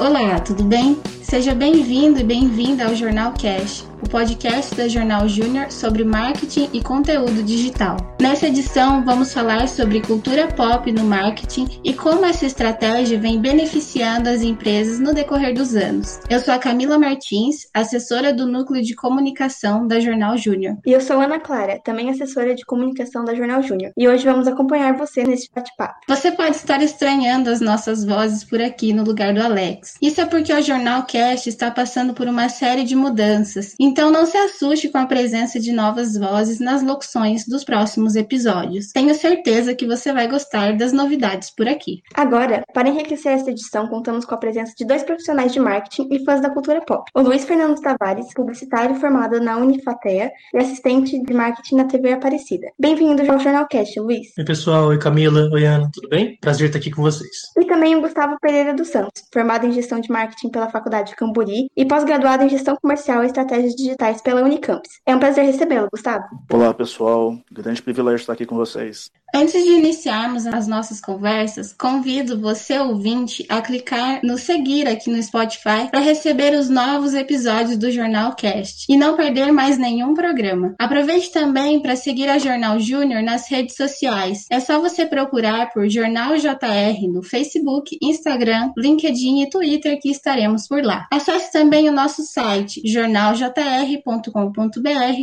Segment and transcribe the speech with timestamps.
[0.00, 0.98] Olá, tudo bem?
[1.30, 6.82] Seja bem-vindo e bem-vinda ao Jornal Cash, o podcast da Jornal Júnior sobre marketing e
[6.82, 7.96] conteúdo digital.
[8.20, 14.28] Nessa edição, vamos falar sobre cultura pop no marketing e como essa estratégia vem beneficiando
[14.28, 16.18] as empresas no decorrer dos anos.
[16.28, 20.78] Eu sou a Camila Martins, assessora do Núcleo de Comunicação da Jornal Júnior.
[20.84, 23.92] E eu sou Ana Clara, também assessora de comunicação da Jornal Júnior.
[23.96, 26.00] E hoje vamos acompanhar você nesse bate-papo.
[26.08, 29.94] Você pode estar estranhando as nossas vozes por aqui no lugar do Alex.
[30.02, 33.74] Isso é porque o Jornal Cast está passando por uma série de mudanças.
[33.78, 38.86] Então não se assuste com a presença de novas vozes nas locuções dos próximos episódios.
[38.90, 42.00] Tenho certeza que você vai gostar das novidades por aqui.
[42.14, 46.24] Agora, para enriquecer esta edição, contamos com a presença de dois profissionais de marketing e
[46.24, 47.04] fãs da cultura pop.
[47.14, 52.68] O Luiz Fernando Tavares, publicitário formado na Unifatea e assistente de marketing na TV Aparecida.
[52.78, 54.28] Bem-vindo ao Jornal Cast, Luiz.
[54.38, 54.86] Oi, pessoal.
[54.86, 55.50] Oi, Camila.
[55.52, 55.90] Oi, Ana.
[55.92, 56.38] Tudo bem?
[56.40, 57.52] Prazer estar aqui com vocês.
[57.58, 61.16] E também o Gustavo Pereira dos Santos, formado em gestão de marketing pela Faculdade de
[61.16, 64.90] Camburi e pós-graduado em gestão comercial e estratégias digitais pela Unicamps.
[65.06, 66.24] É um prazer recebê-lo, Gustavo.
[66.50, 67.36] Olá, pessoal.
[67.50, 69.10] Grande privilégio estar aqui com vocês.
[69.32, 75.22] Antes de iniciarmos as nossas conversas, convido você ouvinte a clicar no seguir aqui no
[75.22, 80.74] Spotify para receber os novos episódios do Jornal Cast e não perder mais nenhum programa.
[80.80, 84.46] Aproveite também para seguir a Jornal Júnior nas redes sociais.
[84.50, 90.66] É só você procurar por Jornal JR no Facebook, Instagram, LinkedIn e Twitter que estaremos
[90.66, 90.99] por lá.
[91.10, 94.30] Acesse também o nosso site jornaljr.com.br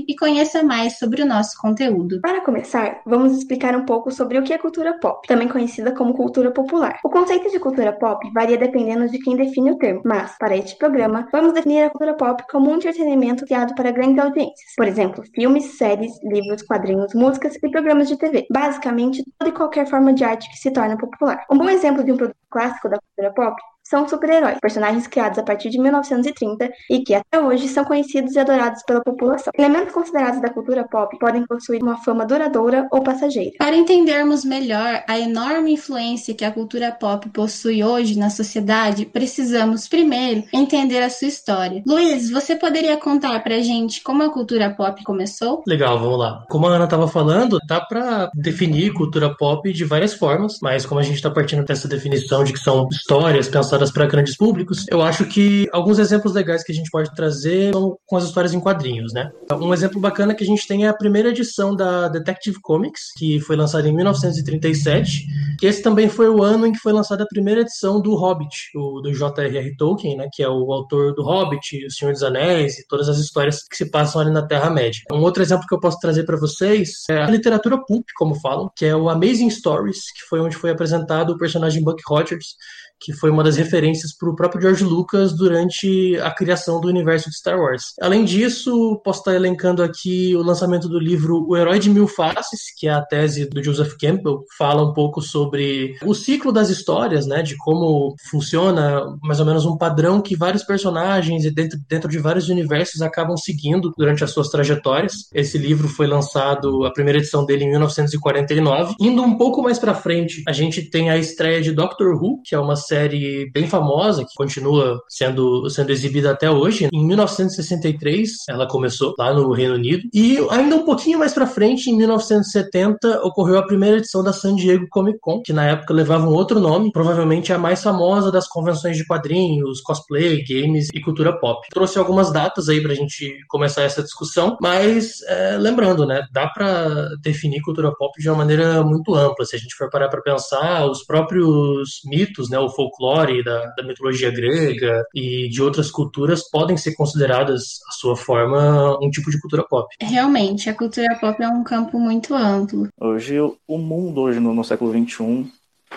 [0.07, 2.21] e conheça mais sobre o nosso conteúdo.
[2.21, 6.13] Para começar, vamos explicar um pouco sobre o que é cultura pop, também conhecida como
[6.13, 6.99] cultura popular.
[7.03, 10.77] O conceito de cultura pop varia dependendo de quem define o termo, mas, para este
[10.77, 14.73] programa, vamos definir a cultura pop como um entretenimento criado para grandes audiências.
[14.75, 18.45] Por exemplo, filmes, séries, livros, quadrinhos, músicas e programas de TV.
[18.51, 21.45] Basicamente, toda e qualquer forma de arte que se torna popular.
[21.51, 23.55] Um bom exemplo de um produto clássico da cultura pop
[23.89, 28.39] são super-heróis, personagens criados a partir de 1930 e que até hoje são conhecidos e
[28.39, 29.51] adorados pela população.
[29.57, 33.51] Elementos considerados da cultura pop podem possuir uma fama duradoura ou passageira.
[33.57, 39.87] Para entendermos melhor a enorme influência que a cultura pop possui hoje na sociedade, precisamos
[39.87, 41.81] primeiro entender a sua história.
[41.87, 45.63] Luiz, você poderia contar pra gente como a cultura pop começou?
[45.65, 46.45] Legal, vamos lá.
[46.49, 50.99] Como a Ana estava falando, dá para definir cultura pop de várias formas, mas como
[50.99, 54.85] a gente está partindo dessa definição de que são histórias pensadas pensadas para grandes públicos,
[54.89, 58.53] eu acho que alguns exemplos legais que a gente pode trazer são com as histórias
[58.53, 59.31] em quadrinhos, né?
[59.51, 63.39] Um exemplo bacana que a gente tem é a primeira edição da Detective Comics, que
[63.39, 65.25] foi lançada em 1937,
[65.59, 68.71] que esse também foi o ano em que foi lançada a primeira edição do Hobbit,
[68.75, 69.75] o, do J.R.R.
[69.77, 73.17] Tolkien, né, que é o autor do Hobbit, O Senhor dos Anéis e todas as
[73.17, 75.01] histórias que se passam ali na Terra-média.
[75.11, 78.69] Um outro exemplo que eu posso trazer para vocês é a literatura pulp, como falam,
[78.75, 82.55] que é o Amazing Stories, que foi onde foi apresentado o personagem Buck Rogers,
[82.99, 87.29] que foi uma das referências para o próprio George Lucas durante a criação do universo
[87.29, 87.93] de Star Wars.
[88.01, 92.73] Além disso, posso estar elencando aqui o lançamento do livro O Herói de Mil Faces,
[92.77, 97.25] que é a tese do Joseph Campbell, fala um pouco sobre o ciclo das histórias,
[97.25, 102.09] né, de como funciona mais ou menos um padrão que vários personagens e dentro, dentro
[102.09, 105.13] de vários universos acabam seguindo durante as suas trajetórias.
[105.33, 108.95] Esse livro foi lançado, a primeira edição dele em 1949.
[108.99, 112.55] Indo um pouco mais para frente, a gente tem a estreia de Doctor Who, que
[112.55, 116.87] é uma série bem famosa, que continua sendo, sendo exibida até hoje.
[116.91, 120.03] Em 1963, ela começou lá no Reino Unido.
[120.13, 124.55] E ainda um pouquinho mais para frente, em 1970, ocorreu a primeira edição da San
[124.55, 128.47] Diego Comic Con, que na época levava um outro nome, provavelmente a mais famosa das
[128.47, 131.67] convenções de quadrinhos, cosplay, games e cultura pop.
[131.69, 137.09] Trouxe algumas datas aí pra gente começar essa discussão, mas é, lembrando, né, dá para
[137.21, 139.45] definir cultura pop de uma maneira muito ampla.
[139.45, 143.83] Se a gente for parar para pensar, os próprios mitos, né, o folclore da, da
[143.83, 149.41] mitologia grega e de outras culturas podem ser consideradas, à sua forma, um tipo de
[149.41, 149.87] cultura pop.
[149.99, 152.87] Realmente, a cultura pop é um campo muito amplo.
[153.01, 155.51] Hoje, o mundo, hoje no, no século XXI,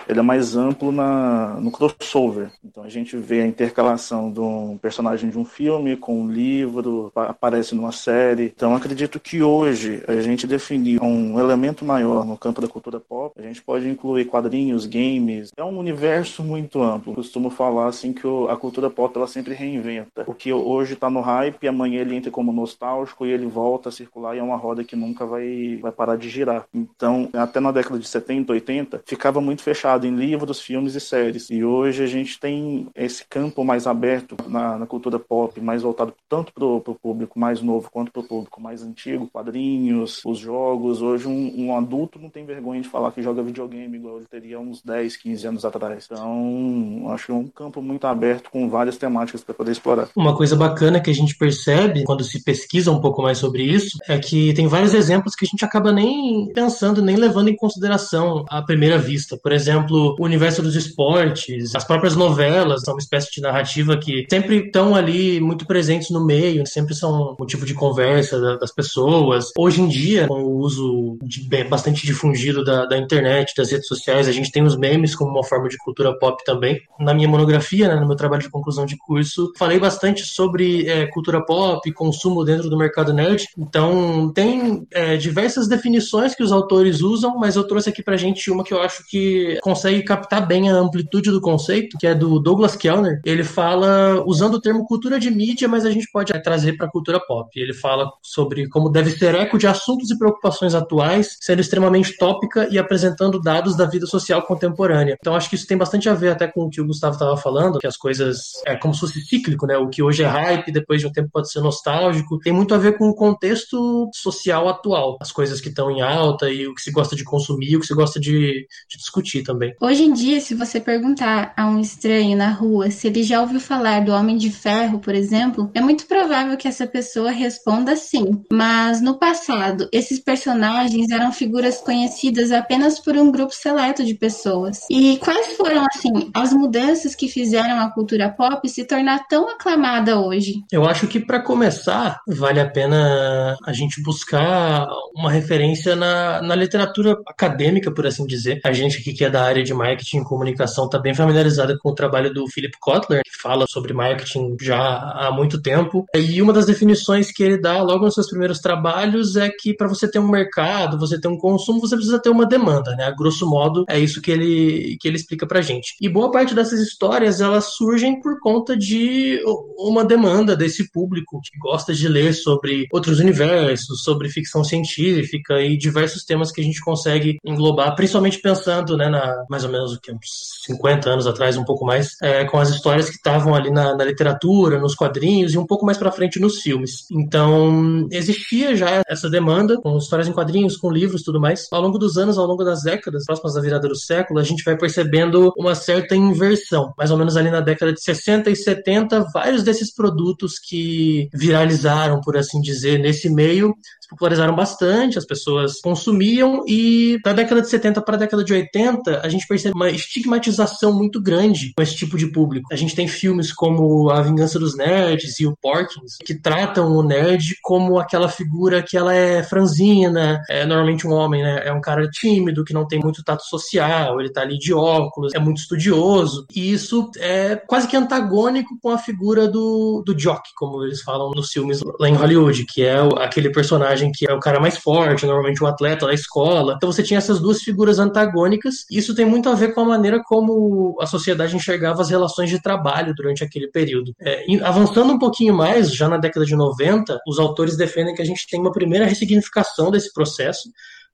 [0.07, 2.51] ele é mais amplo na, no crossover.
[2.63, 7.11] Então a gente vê a intercalação de um personagem de um filme com um livro,
[7.15, 8.51] aparece numa série.
[8.55, 13.33] Então acredito que hoje a gente definir um elemento maior no campo da cultura pop,
[13.39, 15.51] a gente pode incluir quadrinhos, games.
[15.55, 17.13] É um universo muito amplo.
[17.13, 20.23] Costumo falar assim que a cultura pop ela sempre reinventa.
[20.27, 23.91] O que hoje está no hype, amanhã ele entra como nostálgico e ele volta a
[23.91, 26.65] circular e é uma roda que nunca vai, vai parar de girar.
[26.73, 30.99] Então, até na década de 70, 80, ficava muito fechado baseado em livros, filmes e
[30.99, 31.49] séries.
[31.49, 36.13] E hoje a gente tem esse campo mais aberto na, na cultura pop, mais voltado
[36.29, 41.01] tanto para o público mais novo quanto para o público mais antigo, quadrinhos, os jogos.
[41.01, 44.59] Hoje um, um, adulto não tem vergonha de falar que joga videogame igual ele teria
[44.59, 46.07] uns 10, 15 anos atrás.
[46.09, 50.09] Então, acho é um campo muito aberto com várias temáticas para poder explorar.
[50.15, 53.97] Uma coisa bacana que a gente percebe quando se pesquisa um pouco mais sobre isso
[54.07, 58.45] é que tem vários exemplos que a gente acaba nem pensando, nem levando em consideração
[58.49, 59.37] à primeira vista.
[59.37, 64.25] Por exemplo, o universo dos esportes, as próprias novelas são uma espécie de narrativa que
[64.29, 69.49] sempre estão ali muito presentes no meio, sempre são motivo de conversa das pessoas.
[69.57, 74.27] Hoje em dia, com o uso de, bastante difundido da, da internet, das redes sociais,
[74.27, 76.79] a gente tem os memes como uma forma de cultura pop também.
[76.99, 81.07] Na minha monografia, né, no meu trabalho de conclusão de curso, falei bastante sobre é,
[81.07, 83.47] cultura pop, consumo dentro do mercado nerd.
[83.57, 88.49] Então, tem é, diversas definições que os autores usam, mas eu trouxe aqui pra gente
[88.51, 92.39] uma que eu acho que consegue captar bem a amplitude do conceito, que é do
[92.39, 93.21] Douglas Kellner.
[93.23, 97.19] Ele fala usando o termo cultura de mídia, mas a gente pode trazer para cultura
[97.19, 97.49] pop.
[97.55, 102.67] Ele fala sobre como deve ser eco de assuntos e preocupações atuais, sendo extremamente tópica
[102.71, 105.17] e apresentando dados da vida social contemporânea.
[105.19, 107.37] Então acho que isso tem bastante a ver até com o que o Gustavo estava
[107.37, 109.77] falando, que as coisas é como se fosse cíclico, né?
[109.77, 112.39] O que hoje é hype, depois de um tempo pode ser nostálgico.
[112.39, 116.49] Tem muito a ver com o contexto social atual, as coisas que estão em alta
[116.49, 119.75] e o que se gosta de consumir, o que se gosta de, de discutir também.
[119.81, 123.59] Hoje em dia, se você perguntar a um estranho na rua se ele já ouviu
[123.59, 128.43] falar do Homem de Ferro, por exemplo, é muito provável que essa pessoa responda sim.
[128.51, 134.79] Mas no passado, esses personagens eram figuras conhecidas apenas por um grupo seleto de pessoas.
[134.89, 140.19] E quais foram, assim, as mudanças que fizeram a cultura pop se tornar tão aclamada
[140.19, 140.63] hoje?
[140.71, 146.55] Eu acho que para começar, vale a pena a gente buscar uma referência na, na
[146.55, 148.61] literatura acadêmica, por assim dizer.
[148.63, 151.89] A gente aqui que é da área de marketing e comunicação está bem familiarizada com
[151.89, 156.05] o trabalho do Philip Kotler, que fala sobre marketing já há muito tempo.
[156.15, 159.87] E uma das definições que ele dá logo nos seus primeiros trabalhos é que para
[159.87, 163.05] você ter um mercado, você ter um consumo, você precisa ter uma demanda, né?
[163.05, 165.95] A grosso modo, é isso que ele, que ele explica pra gente.
[166.01, 169.41] E boa parte dessas histórias, elas surgem por conta de
[169.77, 175.77] uma demanda desse público que gosta de ler sobre outros universos, sobre ficção científica e
[175.77, 179.99] diversos temas que a gente consegue englobar, principalmente pensando, né, na mais ou menos o
[179.99, 183.71] que uns 50 anos atrás, um pouco mais, é, com as histórias que estavam ali
[183.71, 187.05] na, na literatura, nos quadrinhos e um pouco mais para frente nos filmes.
[187.11, 191.67] Então, existia já essa demanda com histórias em quadrinhos, com livros, tudo mais.
[191.71, 194.63] Ao longo dos anos, ao longo das décadas, próximas da virada do século, a gente
[194.63, 196.93] vai percebendo uma certa inversão.
[196.97, 202.21] Mais ou menos ali na década de 60 e 70, vários desses produtos que viralizaram,
[202.21, 203.73] por assim dizer, nesse meio,
[204.11, 209.21] popularizaram bastante, as pessoas consumiam e da década de 70 para a década de 80
[209.23, 212.67] a gente percebe uma estigmatização muito grande com esse tipo de público.
[212.71, 217.01] A gente tem filmes como A Vingança dos Nerds e o Porkins que tratam o
[217.01, 221.61] nerd como aquela figura que ela é franzina, é normalmente um homem, né?
[221.65, 225.33] É um cara tímido, que não tem muito tato social, ele tá ali de óculos,
[225.33, 226.45] é muito estudioso.
[226.53, 231.31] E isso é quase que antagônico com a figura do, do jock, como eles falam
[231.31, 234.77] nos filmes lá em Hollywood, que é aquele personagem personagem que é o cara mais
[234.77, 236.73] forte, normalmente o atleta da escola.
[236.75, 238.85] Então você tinha essas duas figuras antagônicas.
[238.89, 242.49] E isso tem muito a ver com a maneira como a sociedade enxergava as relações
[242.49, 244.13] de trabalho durante aquele período.
[244.19, 248.25] É, avançando um pouquinho mais, já na década de 90, os autores defendem que a
[248.25, 250.69] gente tem uma primeira ressignificação desse processo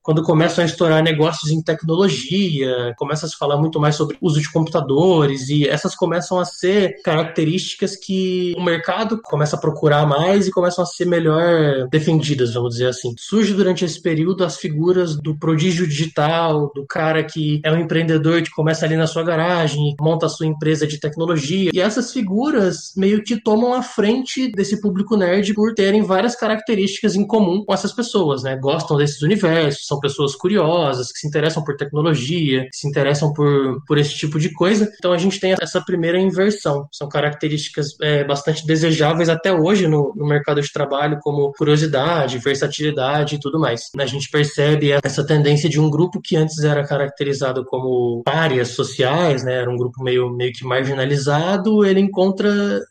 [0.08, 4.40] quando começam a estourar negócios em tecnologia, começa a se falar muito mais sobre uso
[4.40, 10.48] de computadores e essas começam a ser características que o mercado começa a procurar mais
[10.48, 13.14] e começam a ser melhor defendidas, vamos dizer assim.
[13.18, 18.42] Surge durante esse período as figuras do prodígio digital, do cara que é um empreendedor
[18.42, 22.94] que começa ali na sua garagem, monta a sua empresa de tecnologia e essas figuras
[22.96, 27.74] meio que tomam a frente desse público nerd por terem várias características em comum com
[27.74, 28.56] essas pessoas, né?
[28.56, 33.34] Gostam desses universos, são são pessoas curiosas, que se interessam por tecnologia, que se interessam
[33.34, 34.90] por, por esse tipo de coisa.
[34.98, 36.88] Então a gente tem essa primeira inversão.
[36.92, 43.36] São características é, bastante desejáveis até hoje no, no mercado de trabalho, como curiosidade, versatilidade
[43.36, 43.82] e tudo mais.
[43.98, 49.44] A gente percebe essa tendência de um grupo que antes era caracterizado como párias sociais,
[49.44, 52.82] né, era um grupo meio, meio que marginalizado, ele encontra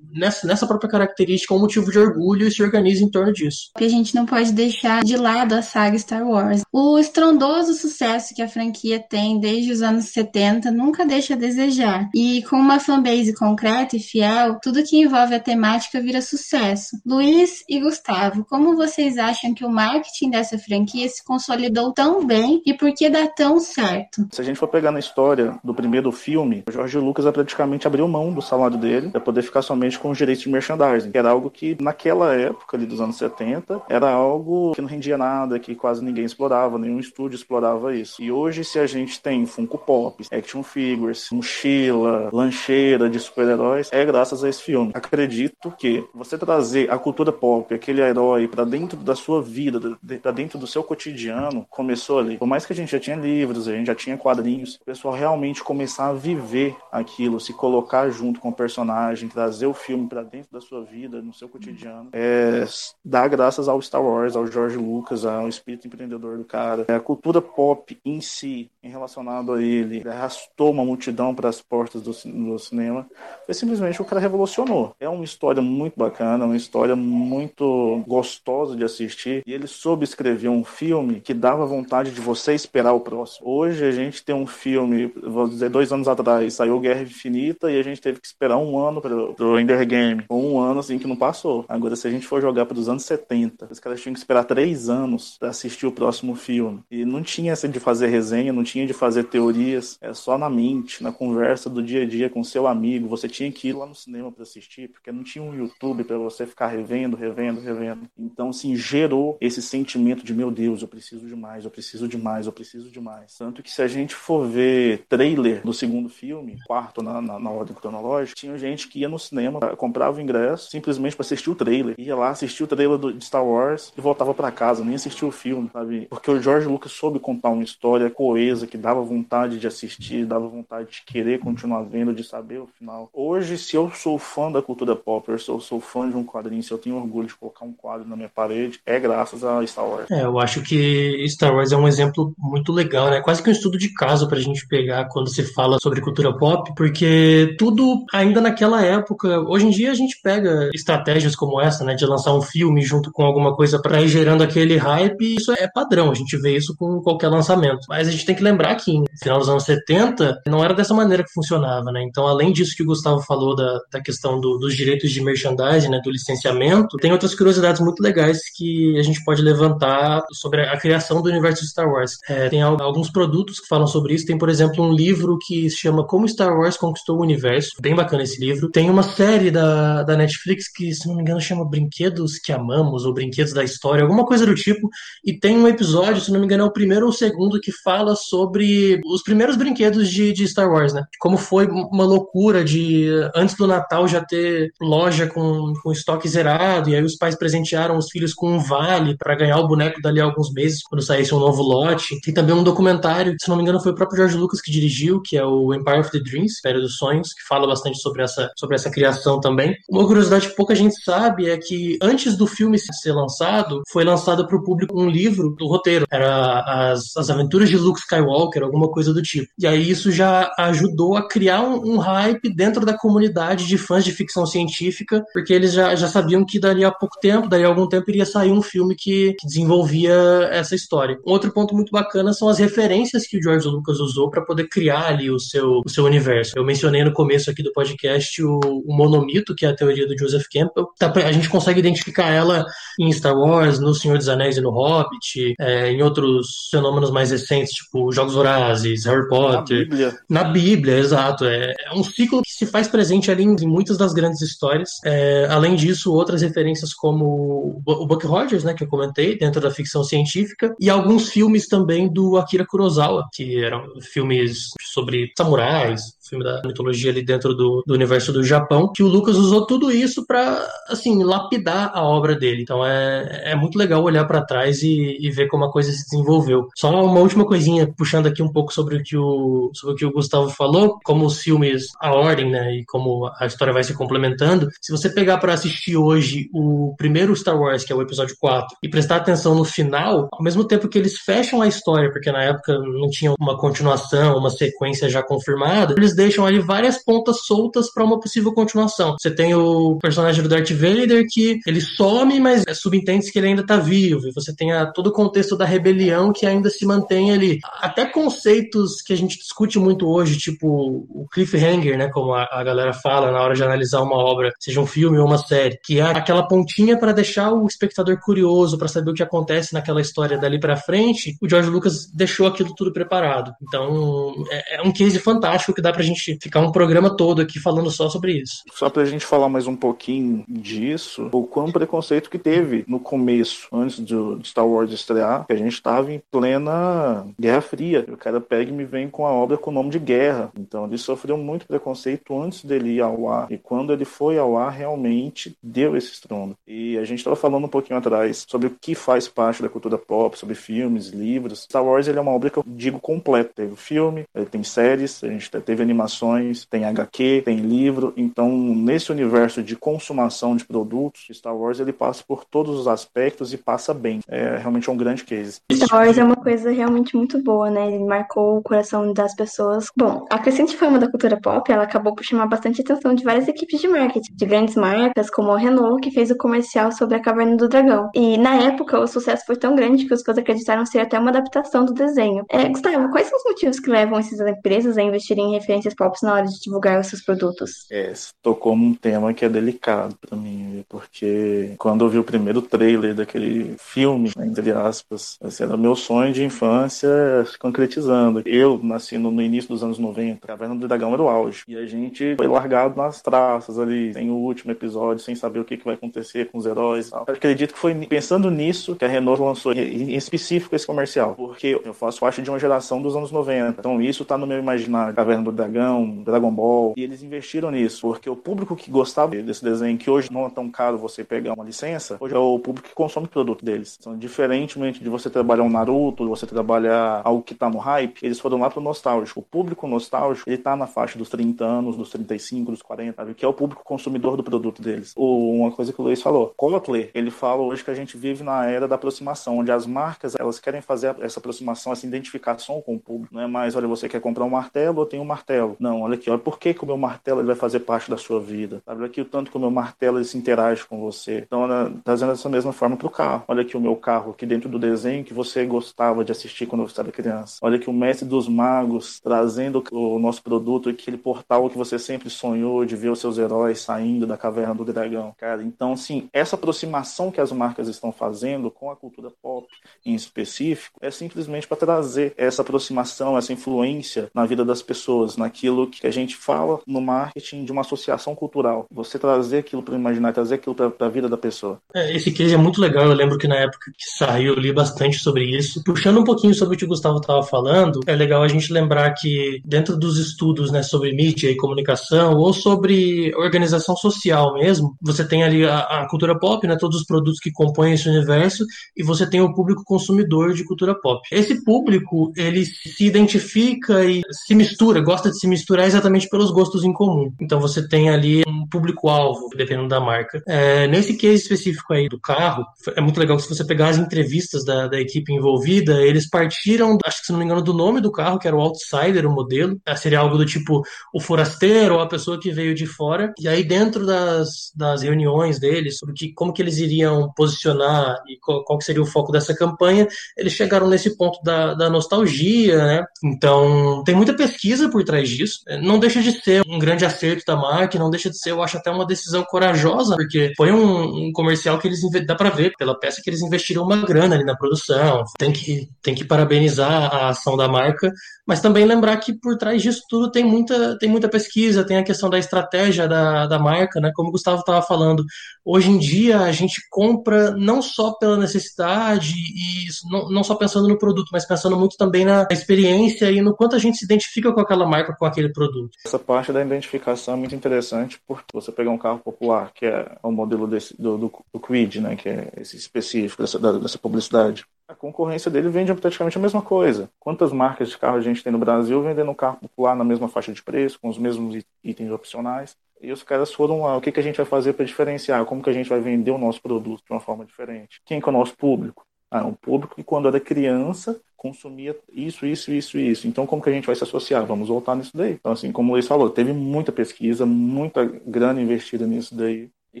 [0.12, 3.70] nessa, nessa própria característica um motivo de orgulho e se organiza em torno disso.
[3.74, 8.42] A gente não pode deixar de lado a saga Star Wars O estrondoso sucesso que
[8.42, 12.08] a franquia tem desde os anos 70 nunca deixa a desejar.
[12.14, 16.96] E com uma fanbase concreta e fiel, tudo que envolve a temática vira sucesso.
[17.04, 22.62] Luiz e Gustavo, como vocês acham que o marketing dessa franquia se consolidou tão bem
[22.66, 24.26] e por que dá tão certo?
[24.32, 28.06] Se a gente for pegar na história do primeiro filme, o Jorge Lucas praticamente abriu
[28.08, 31.30] mão do salário dele para poder ficar somente com os direitos de merchandising, que era
[31.30, 35.74] algo que naquela época ali dos anos 70 era algo que não rendia nada, que
[35.74, 38.22] quase ninguém explorava, nenhum estúdio explorava isso.
[38.22, 44.04] E hoje se a gente tem Funko Pop, action figures, mochila, lancheira de super-heróis, é
[44.04, 44.92] graças a esse filme.
[44.94, 50.32] Acredito que você trazer a cultura pop, aquele herói para dentro da sua vida, para
[50.32, 52.38] dentro do seu cotidiano, começou ali.
[52.38, 55.14] Por mais que a gente já tinha livros, a gente já tinha quadrinhos, o pessoal
[55.14, 60.22] realmente começar a viver aquilo, se colocar junto com o personagem, trazer o filme para
[60.22, 62.64] dentro da sua vida, no seu cotidiano, é
[63.04, 66.84] dar graças ao Star Wars, ao George Lucas, ao espírito empreendedor do cara.
[66.88, 71.60] É a cultura pop em si, em relacionado a ele, arrastou uma multidão para as
[71.60, 73.06] portas do, do cinema.
[73.44, 74.94] Foi simplesmente o cara revolucionou.
[75.00, 79.42] É uma história muito bacana, uma história muito gostosa de assistir.
[79.46, 83.48] E ele soube escrever um filme que dava vontade de você esperar o próximo.
[83.48, 87.78] Hoje a gente tem um filme, vou dizer, dois anos atrás, saiu Guerra Infinita e
[87.78, 90.24] a gente teve que esperar um ano para o Ender Game.
[90.30, 91.64] Um ano assim que não passou.
[91.68, 94.44] Agora, se a gente for jogar para os anos 70, os caras tinham que esperar
[94.44, 96.82] três anos para assistir o próximo filme.
[96.90, 99.98] E não tinha essa de fazer resenha, não tinha de fazer teorias.
[100.00, 103.08] É só na mente, na conversa do dia a dia com seu amigo.
[103.08, 106.18] Você tinha que ir lá no cinema para assistir, porque não tinha um YouTube para
[106.18, 108.08] você ficar revendo, revendo, revendo.
[108.18, 112.18] Então, assim, gerou esse sentimento de meu Deus, eu preciso de mais, eu preciso de
[112.18, 113.36] mais, eu preciso de mais.
[113.36, 117.50] Tanto que se a gente for ver trailer do segundo filme, quarto na, na, na
[117.50, 121.54] ordem cronológica, tinha gente que ia no cinema, comprava o ingresso simplesmente para assistir o
[121.54, 121.94] trailer.
[121.98, 125.26] Ia lá, assistir o trailer do, de Star Wars e voltava para casa, nem assistia
[125.26, 126.06] o filme, sabe?
[126.16, 130.48] Porque o George Lucas soube contar uma história coesa que dava vontade de assistir, dava
[130.48, 133.10] vontade de querer continuar vendo, de saber o final.
[133.12, 136.72] Hoje, se eu sou fã da cultura pop, eu sou fã de um quadrinho, se
[136.72, 140.10] eu tenho orgulho de colocar um quadro na minha parede, é graças a Star Wars.
[140.10, 143.20] É, eu acho que Star Wars é um exemplo muito legal, né?
[143.20, 146.72] Quase que um estudo de caso pra gente pegar quando se fala sobre cultura pop,
[146.74, 151.94] porque tudo ainda naquela época, hoje em dia a gente pega estratégias como essa, né,
[151.94, 155.68] de lançar um filme junto com alguma coisa para ir gerando aquele hype, isso é
[155.68, 157.80] padrão, a gente vê isso com qualquer lançamento.
[157.88, 160.94] Mas a gente tem que lembrar que no final dos anos 70 não era dessa
[160.94, 162.02] maneira que funcionava, né?
[162.02, 165.88] Então, além disso que o Gustavo falou da, da questão do, dos direitos de merchandising,
[165.88, 170.76] né, do licenciamento, tem outras curiosidades muito legais que a gente pode levantar sobre a
[170.78, 172.12] criação do universo de Star Wars.
[172.28, 174.26] É, tem alguns produtos que falam sobre isso.
[174.26, 177.70] Tem, por exemplo, um livro que se chama Como Star Wars Conquistou o Universo.
[177.80, 178.70] Bem bacana esse livro.
[178.70, 183.04] Tem uma série da, da Netflix que, se não me engano, chama Brinquedos que Amamos
[183.04, 184.88] ou Brinquedos da História, alguma coisa do tipo.
[185.24, 187.72] E tem um episódio, se não me engano, é o primeiro ou o segundo, que
[187.72, 191.04] fala sobre os primeiros brinquedos de, de Star Wars, né?
[191.18, 196.90] Como foi uma loucura de antes do Natal já ter loja com, com estoque zerado,
[196.90, 200.20] e aí os pais presentearam os filhos com um vale para ganhar o boneco dali
[200.20, 202.20] a alguns meses, quando saísse um novo lote.
[202.20, 205.20] Tem também um documentário, se não me engano, foi o próprio George Lucas que dirigiu,
[205.22, 208.50] que é o Empire of the Dreams, Império dos Sonhos, que fala bastante sobre essa,
[208.56, 209.76] sobre essa criação também.
[209.88, 214.46] Uma curiosidade que pouca gente sabe é que antes do filme ser lançado, foi lançado
[214.46, 215.85] para o público um livro do roteiro.
[216.10, 219.48] Era as, as aventuras de Luke Skywalker, alguma coisa do tipo.
[219.58, 224.04] E aí isso já ajudou a criar um, um hype dentro da comunidade de fãs
[224.04, 227.68] de ficção científica, porque eles já, já sabiam que dali a pouco tempo, daí a
[227.68, 230.14] algum tempo iria sair um filme que, que desenvolvia
[230.50, 231.18] essa história.
[231.26, 234.68] Um outro ponto muito bacana são as referências que o George Lucas usou para poder
[234.68, 236.52] criar ali o seu, o seu universo.
[236.56, 240.18] Eu mencionei no começo aqui do podcast o, o monomito, que é a teoria do
[240.18, 240.88] Joseph Campbell.
[241.00, 242.64] A gente consegue identificar ela
[242.98, 247.30] em Star Wars, no Senhor dos Anéis e no Hobbit, é, em outros fenômenos mais
[247.30, 249.78] recentes, tipo Jogos Vorazes, Harry Potter.
[249.78, 250.18] Na Bíblia.
[250.28, 251.44] Na Bíblia, exato.
[251.44, 254.90] É, é um ciclo que se faz presente ali em, em muitas das grandes histórias.
[255.04, 259.70] É, além disso, outras referências como o Buck Rogers, né, que eu comentei, dentro da
[259.70, 266.44] ficção científica, e alguns filmes também do Akira Kurosawa, que eram filmes sobre samurais, filme
[266.44, 270.26] da mitologia ali dentro do, do universo do Japão, que o Lucas usou tudo isso
[270.26, 272.62] para assim, lapidar a obra dele.
[272.62, 276.04] Então é, é muito legal olhar para trás e, e, ver como a coisa se
[276.10, 276.68] desenvolveu.
[276.74, 280.06] Só uma última coisinha, puxando aqui um pouco sobre o que o, sobre o, que
[280.06, 283.94] o Gustavo falou, como os filmes, a ordem, né, e como a história vai se
[283.94, 284.68] complementando.
[284.80, 288.76] Se você pegar para assistir hoje o primeiro Star Wars, que é o episódio 4,
[288.82, 292.42] e prestar atenção no final, ao mesmo tempo que eles fecham a história, porque na
[292.42, 297.92] época não tinha uma continuação, uma sequência já confirmada, eles deixam ali várias pontas soltas
[297.92, 299.16] para uma possível continuação.
[299.18, 303.48] Você tem o personagem do Darth Vader que ele some, mas é subentende que ele
[303.48, 304.26] ainda tá vivo.
[304.26, 307.58] E você tem a, todo o contexto da rebelião que ainda se mantém ali.
[307.80, 312.64] Até conceitos que a gente discute muito hoje, tipo o cliffhanger, né, como a, a
[312.64, 316.00] galera fala na hora de analisar uma obra, seja um filme ou uma série, que
[316.00, 320.38] é aquela pontinha para deixar o espectador curioso para saber o que acontece naquela história
[320.38, 321.36] dali para frente.
[321.42, 323.52] O George Lucas deixou aquilo tudo preparado.
[323.62, 327.58] Então, é, é um case fantástico que dá pra gente ficar um programa todo aqui
[327.58, 328.62] falando só sobre isso.
[328.72, 333.68] Só pra gente falar mais um pouquinho disso, o quão preconceito que teve no começo,
[333.72, 338.06] antes do Star Wars estrear, que a gente estava em plena Guerra Fria.
[338.08, 340.50] O cara pega e me vem com a obra com o nome de guerra.
[340.58, 343.50] Então ele sofreu muito preconceito antes dele ir ao ar.
[343.50, 346.56] E quando ele foi ao ar, realmente deu esse estrondo.
[346.66, 349.98] E a gente estava falando um pouquinho atrás sobre o que faz parte da cultura
[349.98, 351.62] pop, sobre filmes, livros.
[351.62, 353.52] Star Wars ele é uma obra que eu digo completa.
[353.54, 358.12] Teve filme, ele tem séries, a gente teve animações, tem HQ, tem livro.
[358.16, 363.52] Então, nesse universo de consumação de produtos, Star Wars ele passa por todos os aspectos
[363.52, 364.20] e passa bem.
[364.28, 365.60] É realmente um grande case.
[365.72, 367.94] Star Wars é uma coisa realmente muito boa, né?
[367.94, 369.86] Ele marcou o coração das pessoas.
[369.96, 373.48] Bom, a crescente fama da cultura pop, ela acabou por chamar bastante atenção de várias
[373.48, 377.20] equipes de marketing, de grandes marcas como a Renault, que fez o comercial sobre a
[377.20, 378.10] Caverna do Dragão.
[378.14, 381.30] E na época, o sucesso foi tão grande que os fãs acreditaram ser até uma
[381.30, 382.44] adaptação do desenho.
[382.50, 386.16] É, Gustavo, quais são os motivos que levam essas empresas a investirem em referências pop
[386.22, 387.86] na hora de divulgar os seus produtos?
[387.90, 388.12] É,
[388.42, 393.14] tocou num tema que é delicado para mim, porque quando eu vi o primeiro trailer
[393.14, 397.08] daquele filme, né, entre aspas, esse era meu sonho de infância
[397.44, 398.42] se concretizando.
[398.44, 401.76] Eu nasci no, início dos anos 90, a Caverna do Dragão era o auge, e
[401.76, 405.76] a gente foi largado nas traças ali, sem o último episódio, sem saber o que,
[405.76, 407.10] que vai acontecer com os heróis.
[407.12, 411.80] Eu acredito que foi pensando nisso que a Renault lançou em específico esse comercial, porque
[411.84, 415.14] eu faço parte de uma geração dos anos 90, então isso tá no meu imaginário.
[415.14, 415.75] Caverna do Dragão,
[416.24, 420.32] Dragon Ball, e eles investiram nisso, porque o público que gostava desse desenho, que hoje
[420.32, 423.30] não é tão caro você pegar uma licença, hoje é o público que consome o
[423.30, 423.96] produto deles.
[424.00, 428.24] Então, diferentemente de você trabalhar um Naruto, de você trabalhar algo que tá no hype,
[428.24, 429.40] eles foram lá pro nostálgico.
[429.40, 433.34] O público nostálgico, ele tá na faixa dos 30 anos, dos 35, dos 40, sabe?
[433.34, 435.12] que é o público consumidor do produto deles.
[435.16, 438.42] Ou uma coisa que o Luiz falou, Kotler, ele fala hoje que a gente vive
[438.42, 442.94] na era da aproximação, onde as marcas, elas querem fazer essa aproximação, essa identificação com
[442.94, 443.34] o público.
[443.34, 445.65] Não é mais, olha, você quer comprar um martelo, eu tenho um martelo.
[445.78, 448.16] Não, olha aqui, olha por que, que o meu martelo ele vai fazer parte da
[448.16, 448.82] sua vida.
[448.84, 449.00] Sabe?
[449.00, 451.38] Olha aqui o tanto que o meu martelo ele se interage com você.
[451.46, 453.44] Então, olha, trazendo essa mesma forma para o carro.
[453.48, 456.86] Olha aqui o meu carro aqui dentro do desenho que você gostava de assistir quando
[456.86, 457.58] você era criança.
[457.62, 462.30] Olha aqui o mestre dos magos trazendo o nosso produto, aquele portal que você sempre
[462.30, 465.34] sonhou de ver os seus heróis saindo da caverna do dragão.
[465.38, 469.66] Cara, então, sim, essa aproximação que as marcas estão fazendo com a cultura pop
[470.04, 475.86] em específico é simplesmente para trazer essa aproximação, essa influência na vida das pessoas, naquilo
[475.86, 478.86] que a gente fala no marketing de uma associação cultural.
[478.90, 481.78] Você trazer aquilo para imaginar, trazer aquilo para a vida da pessoa.
[481.94, 483.06] É, esse case é muito legal.
[483.06, 485.82] Eu lembro que na época que saiu, eu li bastante sobre isso.
[485.84, 489.14] Puxando um pouquinho sobre o que o Gustavo estava falando, é legal a gente lembrar
[489.14, 495.26] que dentro dos estudos né, sobre mídia e comunicação, ou sobre organização social mesmo, você
[495.26, 498.64] tem ali a, a cultura pop, né, todos os produtos que compõem esse universo,
[498.96, 501.26] e você tem o público consumidor de cultura pop.
[501.32, 506.84] Esse público, ele se identifica e se mistura, gosta de se misturar exatamente pelos gostos
[506.84, 507.32] em comum.
[507.40, 510.42] Então você tem ali um público-alvo, dependendo da marca.
[510.46, 512.64] É, nesse case específico aí do carro,
[512.96, 516.98] é muito legal que se você pegar as entrevistas da, da equipe envolvida, eles partiram,
[517.04, 519.32] acho que se não me engano, do nome do carro, que era o Outsider, o
[519.32, 519.78] modelo.
[519.86, 523.32] É, seria algo do tipo o forasteiro ou a pessoa que veio de fora.
[523.38, 528.38] E aí dentro das, das reuniões deles, sobre que, como que eles iriam posicionar e
[528.38, 533.04] qual, qual seria o foco dessa campanha, eles chegaram nesse ponto da, da nostalgia, né?
[533.24, 535.60] Então, tem muita pesquisa por trás disso.
[535.82, 538.76] Não deixa de ser um grande acerto da marca, não deixa de ser, eu acho,
[538.76, 542.98] até uma decisão corajosa, porque foi um, um comercial que eles dá para ver pela
[542.98, 545.24] peça que eles investiram uma grana ali na produção.
[545.38, 548.12] Tem que, tem que parabenizar a ação da marca,
[548.46, 552.04] mas também lembrar que por trás disso tudo tem muita, tem muita pesquisa, tem a
[552.04, 554.12] questão da estratégia da, da marca, né?
[554.14, 555.24] Como o Gustavo estava falando,
[555.64, 560.86] hoje em dia a gente compra não só pela necessidade e não, não só pensando
[560.86, 564.52] no produto, mas pensando muito também na experiência e no quanto a gente se identifica
[564.52, 565.96] com aquela marca, com aquele produto.
[566.04, 570.16] Essa parte da identificação é muito interessante, porque você pegar um carro popular, que é
[570.22, 572.16] o modelo desse, do, do, do Quid, né?
[572.16, 577.10] Que é esse específico dessa, dessa publicidade a concorrência dele vende praticamente a mesma coisa.
[577.18, 580.28] Quantas marcas de carro a gente tem no Brasil vendendo um carro popular na mesma
[580.28, 582.76] faixa de preço, com os mesmos itens opcionais?
[583.00, 585.44] E os caras foram lá, o que, que a gente vai fazer para diferenciar?
[585.44, 588.00] Como que a gente vai vender o nosso produto de uma forma diferente?
[588.04, 589.04] Quem que é o nosso público?
[589.30, 593.28] Ah, um público que quando era criança consumia isso, isso, isso, isso.
[593.28, 594.44] Então, como que a gente vai se associar?
[594.46, 595.32] Vamos voltar nisso daí.
[595.32, 599.70] Então, assim, como o Luiz falou, teve muita pesquisa, muita grana investida nisso daí.
[599.92, 600.00] E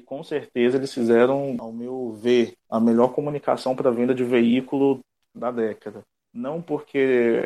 [0.00, 5.00] com certeza eles fizeram, ao meu ver, a melhor comunicação para venda de veículo
[5.34, 6.02] da década.
[6.32, 6.98] Não porque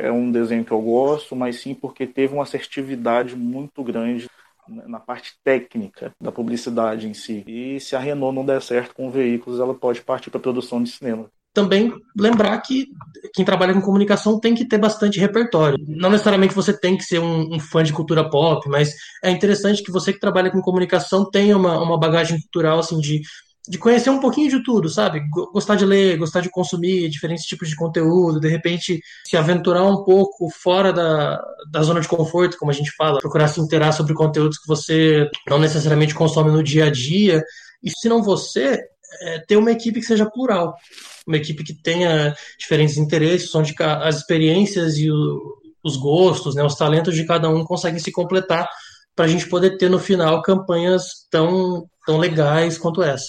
[0.02, 4.28] é um desenho que eu gosto, mas sim porque teve uma assertividade muito grande
[4.68, 7.44] na parte técnica da publicidade em si.
[7.46, 10.90] E se a Renault não der certo com veículos, ela pode partir para produção de
[10.90, 12.86] cinema também lembrar que
[13.34, 15.78] quem trabalha com comunicação tem que ter bastante repertório.
[15.86, 19.82] Não necessariamente você tem que ser um, um, fã de cultura pop, mas é interessante
[19.82, 23.20] que você que trabalha com comunicação tenha uma, uma bagagem cultural, assim, de,
[23.68, 25.20] de conhecer um pouquinho de tudo, sabe?
[25.52, 30.04] Gostar de ler, gostar de consumir diferentes tipos de conteúdo, de repente se aventurar um
[30.04, 34.14] pouco fora da, da zona de conforto, como a gente fala, procurar se inteirar sobre
[34.14, 37.42] conteúdos que você não necessariamente consome no dia a dia.
[37.82, 38.78] E se não você,
[39.22, 40.74] é, ter uma equipe que seja plural
[41.30, 46.74] uma equipe que tenha diferentes interesses, onde as experiências e o, os gostos, né, os
[46.74, 48.68] talentos de cada um conseguem se completar
[49.14, 53.28] para a gente poder ter no final campanhas tão, tão legais quanto essa.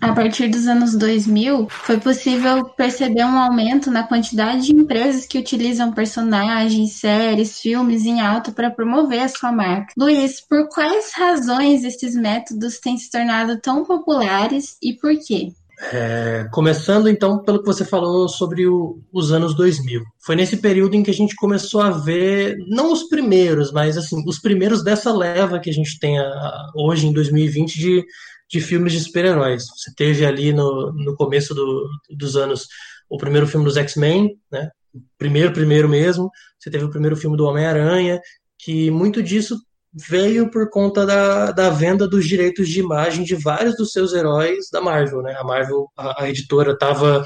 [0.00, 5.38] A partir dos anos 2000, foi possível perceber um aumento na quantidade de empresas que
[5.38, 9.92] utilizam personagens, séries, filmes em alta para promover a sua marca.
[9.98, 15.52] Luiz, por quais razões esses métodos têm se tornado tão populares e por quê?
[15.82, 20.02] É, começando então pelo que você falou sobre o, os anos 2000.
[20.24, 24.22] Foi nesse período em que a gente começou a ver, não os primeiros, mas assim,
[24.26, 28.04] os primeiros dessa leva que a gente tem a, hoje em 2020 de,
[28.50, 29.64] de filmes de super-heróis.
[29.74, 32.66] Você teve ali no, no começo do, dos anos
[33.08, 34.68] o primeiro filme dos X-Men, né?
[35.16, 36.30] Primeiro, primeiro mesmo.
[36.58, 38.20] Você teve o primeiro filme do Homem-Aranha,
[38.58, 39.58] que muito disso
[39.92, 44.68] veio por conta da, da venda dos direitos de imagem de vários dos seus heróis
[44.70, 45.34] da Marvel, né?
[45.36, 47.24] A Marvel, a, a editora estava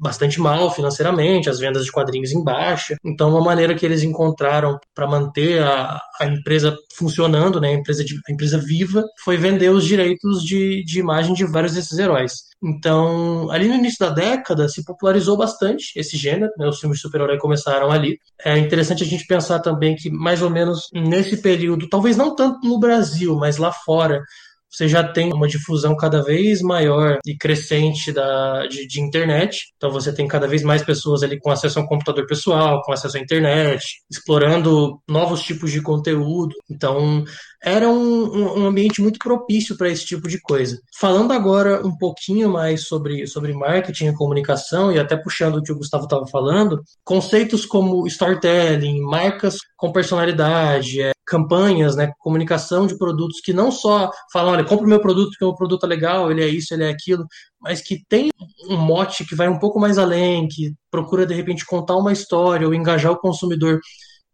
[0.00, 2.96] bastante mal financeiramente, as vendas de quadrinhos em baixa.
[3.04, 8.04] Então, uma maneira que eles encontraram para manter a, a empresa funcionando, né, a empresa,
[8.04, 12.50] de, a empresa viva, foi vender os direitos de, de imagem de vários desses heróis.
[12.62, 16.68] Então, ali no início da década, se popularizou bastante esse gênero, né?
[16.68, 18.18] os filmes de super-herói começaram ali.
[18.44, 22.66] É interessante a gente pensar também que, mais ou menos nesse período, talvez não tanto
[22.66, 24.22] no Brasil, mas lá fora,
[24.70, 29.72] você já tem uma difusão cada vez maior e crescente da, de, de, internet.
[29.76, 32.92] Então você tem cada vez mais pessoas ali com acesso a um computador pessoal, com
[32.92, 36.54] acesso à internet, explorando novos tipos de conteúdo.
[36.70, 37.24] Então
[37.62, 40.80] era um, um ambiente muito propício para esse tipo de coisa.
[40.98, 45.72] Falando agora um pouquinho mais sobre, sobre marketing e comunicação, e até puxando o que
[45.72, 52.98] o Gustavo estava falando, conceitos como storytelling, marcas com personalidade, é, campanhas, né, comunicação de
[52.98, 56.28] produtos que não só falam, olha, compra o meu produto porque o produto é legal,
[56.28, 57.24] ele é isso, ele é aquilo,
[57.60, 58.30] mas que tem
[58.68, 62.66] um mote que vai um pouco mais além, que procura de repente contar uma história
[62.66, 63.78] ou engajar o consumidor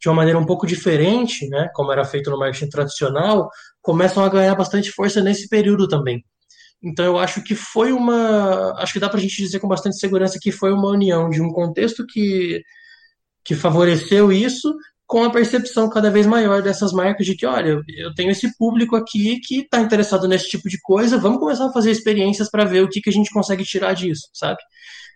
[0.00, 3.50] de uma maneira um pouco diferente, né, como era feito no marketing tradicional,
[3.82, 6.24] começam a ganhar bastante força nesse período também.
[6.82, 9.98] Então eu acho que foi uma, acho que dá para a gente dizer com bastante
[9.98, 12.62] segurança que foi uma união de um contexto que
[13.44, 14.74] que favoreceu isso
[15.06, 18.96] com a percepção cada vez maior dessas marcas de que, olha, eu tenho esse público
[18.96, 22.82] aqui que está interessado nesse tipo de coisa, vamos começar a fazer experiências para ver
[22.82, 24.58] o que, que a gente consegue tirar disso, sabe?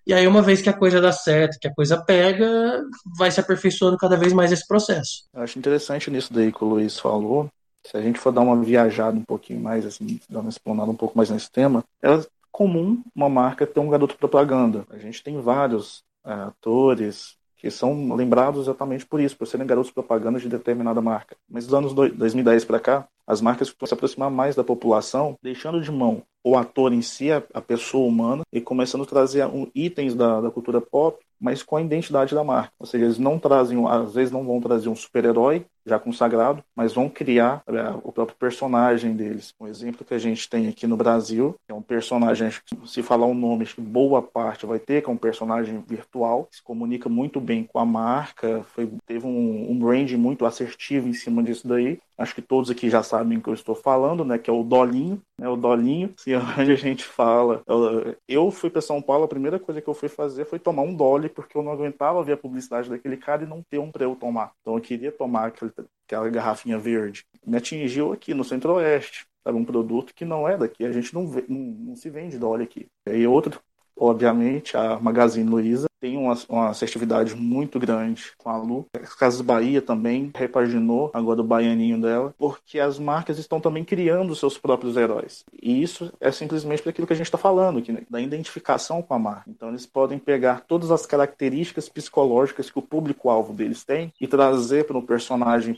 [0.07, 2.83] E aí, uma vez que a coisa dá certo, que a coisa pega,
[3.18, 5.24] vai se aperfeiçoando cada vez mais esse processo.
[5.35, 7.48] Eu acho interessante nisso daí que o Luiz falou.
[7.87, 10.96] Se a gente for dar uma viajada um pouquinho mais, assim, dar uma explanada um
[10.96, 12.09] pouco mais nesse tema, é
[12.50, 14.87] comum uma marca ter um garoto propaganda.
[14.90, 19.90] A gente tem vários é, atores, que são lembrados exatamente por isso, por serem garotos
[19.90, 21.37] propagandas de determinada marca.
[21.49, 25.80] Mas dos anos 2010 para cá, as marcas estão se aproximar mais da população, deixando
[25.80, 30.40] de mão o ator em si, a, pessoa humana, e começando a trazer itens da,
[30.40, 32.72] da cultura pop, mas com a identidade da marca.
[32.78, 36.92] Ou seja, eles não trazem, às vezes não vão trazer um super-herói já consagrado, mas
[36.92, 39.54] vão criar é, o próprio personagem deles.
[39.59, 42.50] Um exemplo que a gente tem aqui no Brasil é um personagem,
[42.85, 46.44] se falar um nome, acho que boa parte vai ter, que é um personagem virtual,
[46.44, 51.09] que se comunica muito bem com a marca, foi, teve um, um branding muito assertivo
[51.09, 51.98] em cima disso daí.
[52.20, 54.37] Acho que todos aqui já sabem o que eu estou falando, né?
[54.37, 55.48] Que é o Dolinho, né?
[55.48, 57.62] O Dolinho, se onde a gente fala.
[57.66, 60.83] Eu, eu fui para São Paulo, a primeira coisa que eu fui fazer foi tomar
[60.83, 63.90] um Dolly, porque eu não aguentava ver a publicidade daquele cara e não ter um
[63.90, 64.52] para eu tomar.
[64.61, 65.72] Então eu queria tomar aquele,
[66.06, 67.24] aquela garrafinha verde.
[67.46, 69.26] Me atingiu aqui no Centro-Oeste.
[69.42, 72.38] Era um produto que não é daqui, a gente não, vê, não, não se vende
[72.38, 72.87] Dolly aqui.
[73.06, 73.59] E outro,
[73.96, 78.86] obviamente, a Magazine Luiza tem uma, uma assertividade muito grande com a Lu.
[79.00, 84.34] As Casas Bahia também repaginou agora o baianinho dela, porque as marcas estão também criando
[84.34, 85.44] seus próprios heróis.
[85.62, 88.02] E isso é simplesmente para aquilo que a gente está falando, aqui, né?
[88.08, 89.44] da identificação com a marca.
[89.48, 94.84] Então eles podem pegar todas as características psicológicas que o público-alvo deles tem e trazer
[94.84, 95.76] para o personagem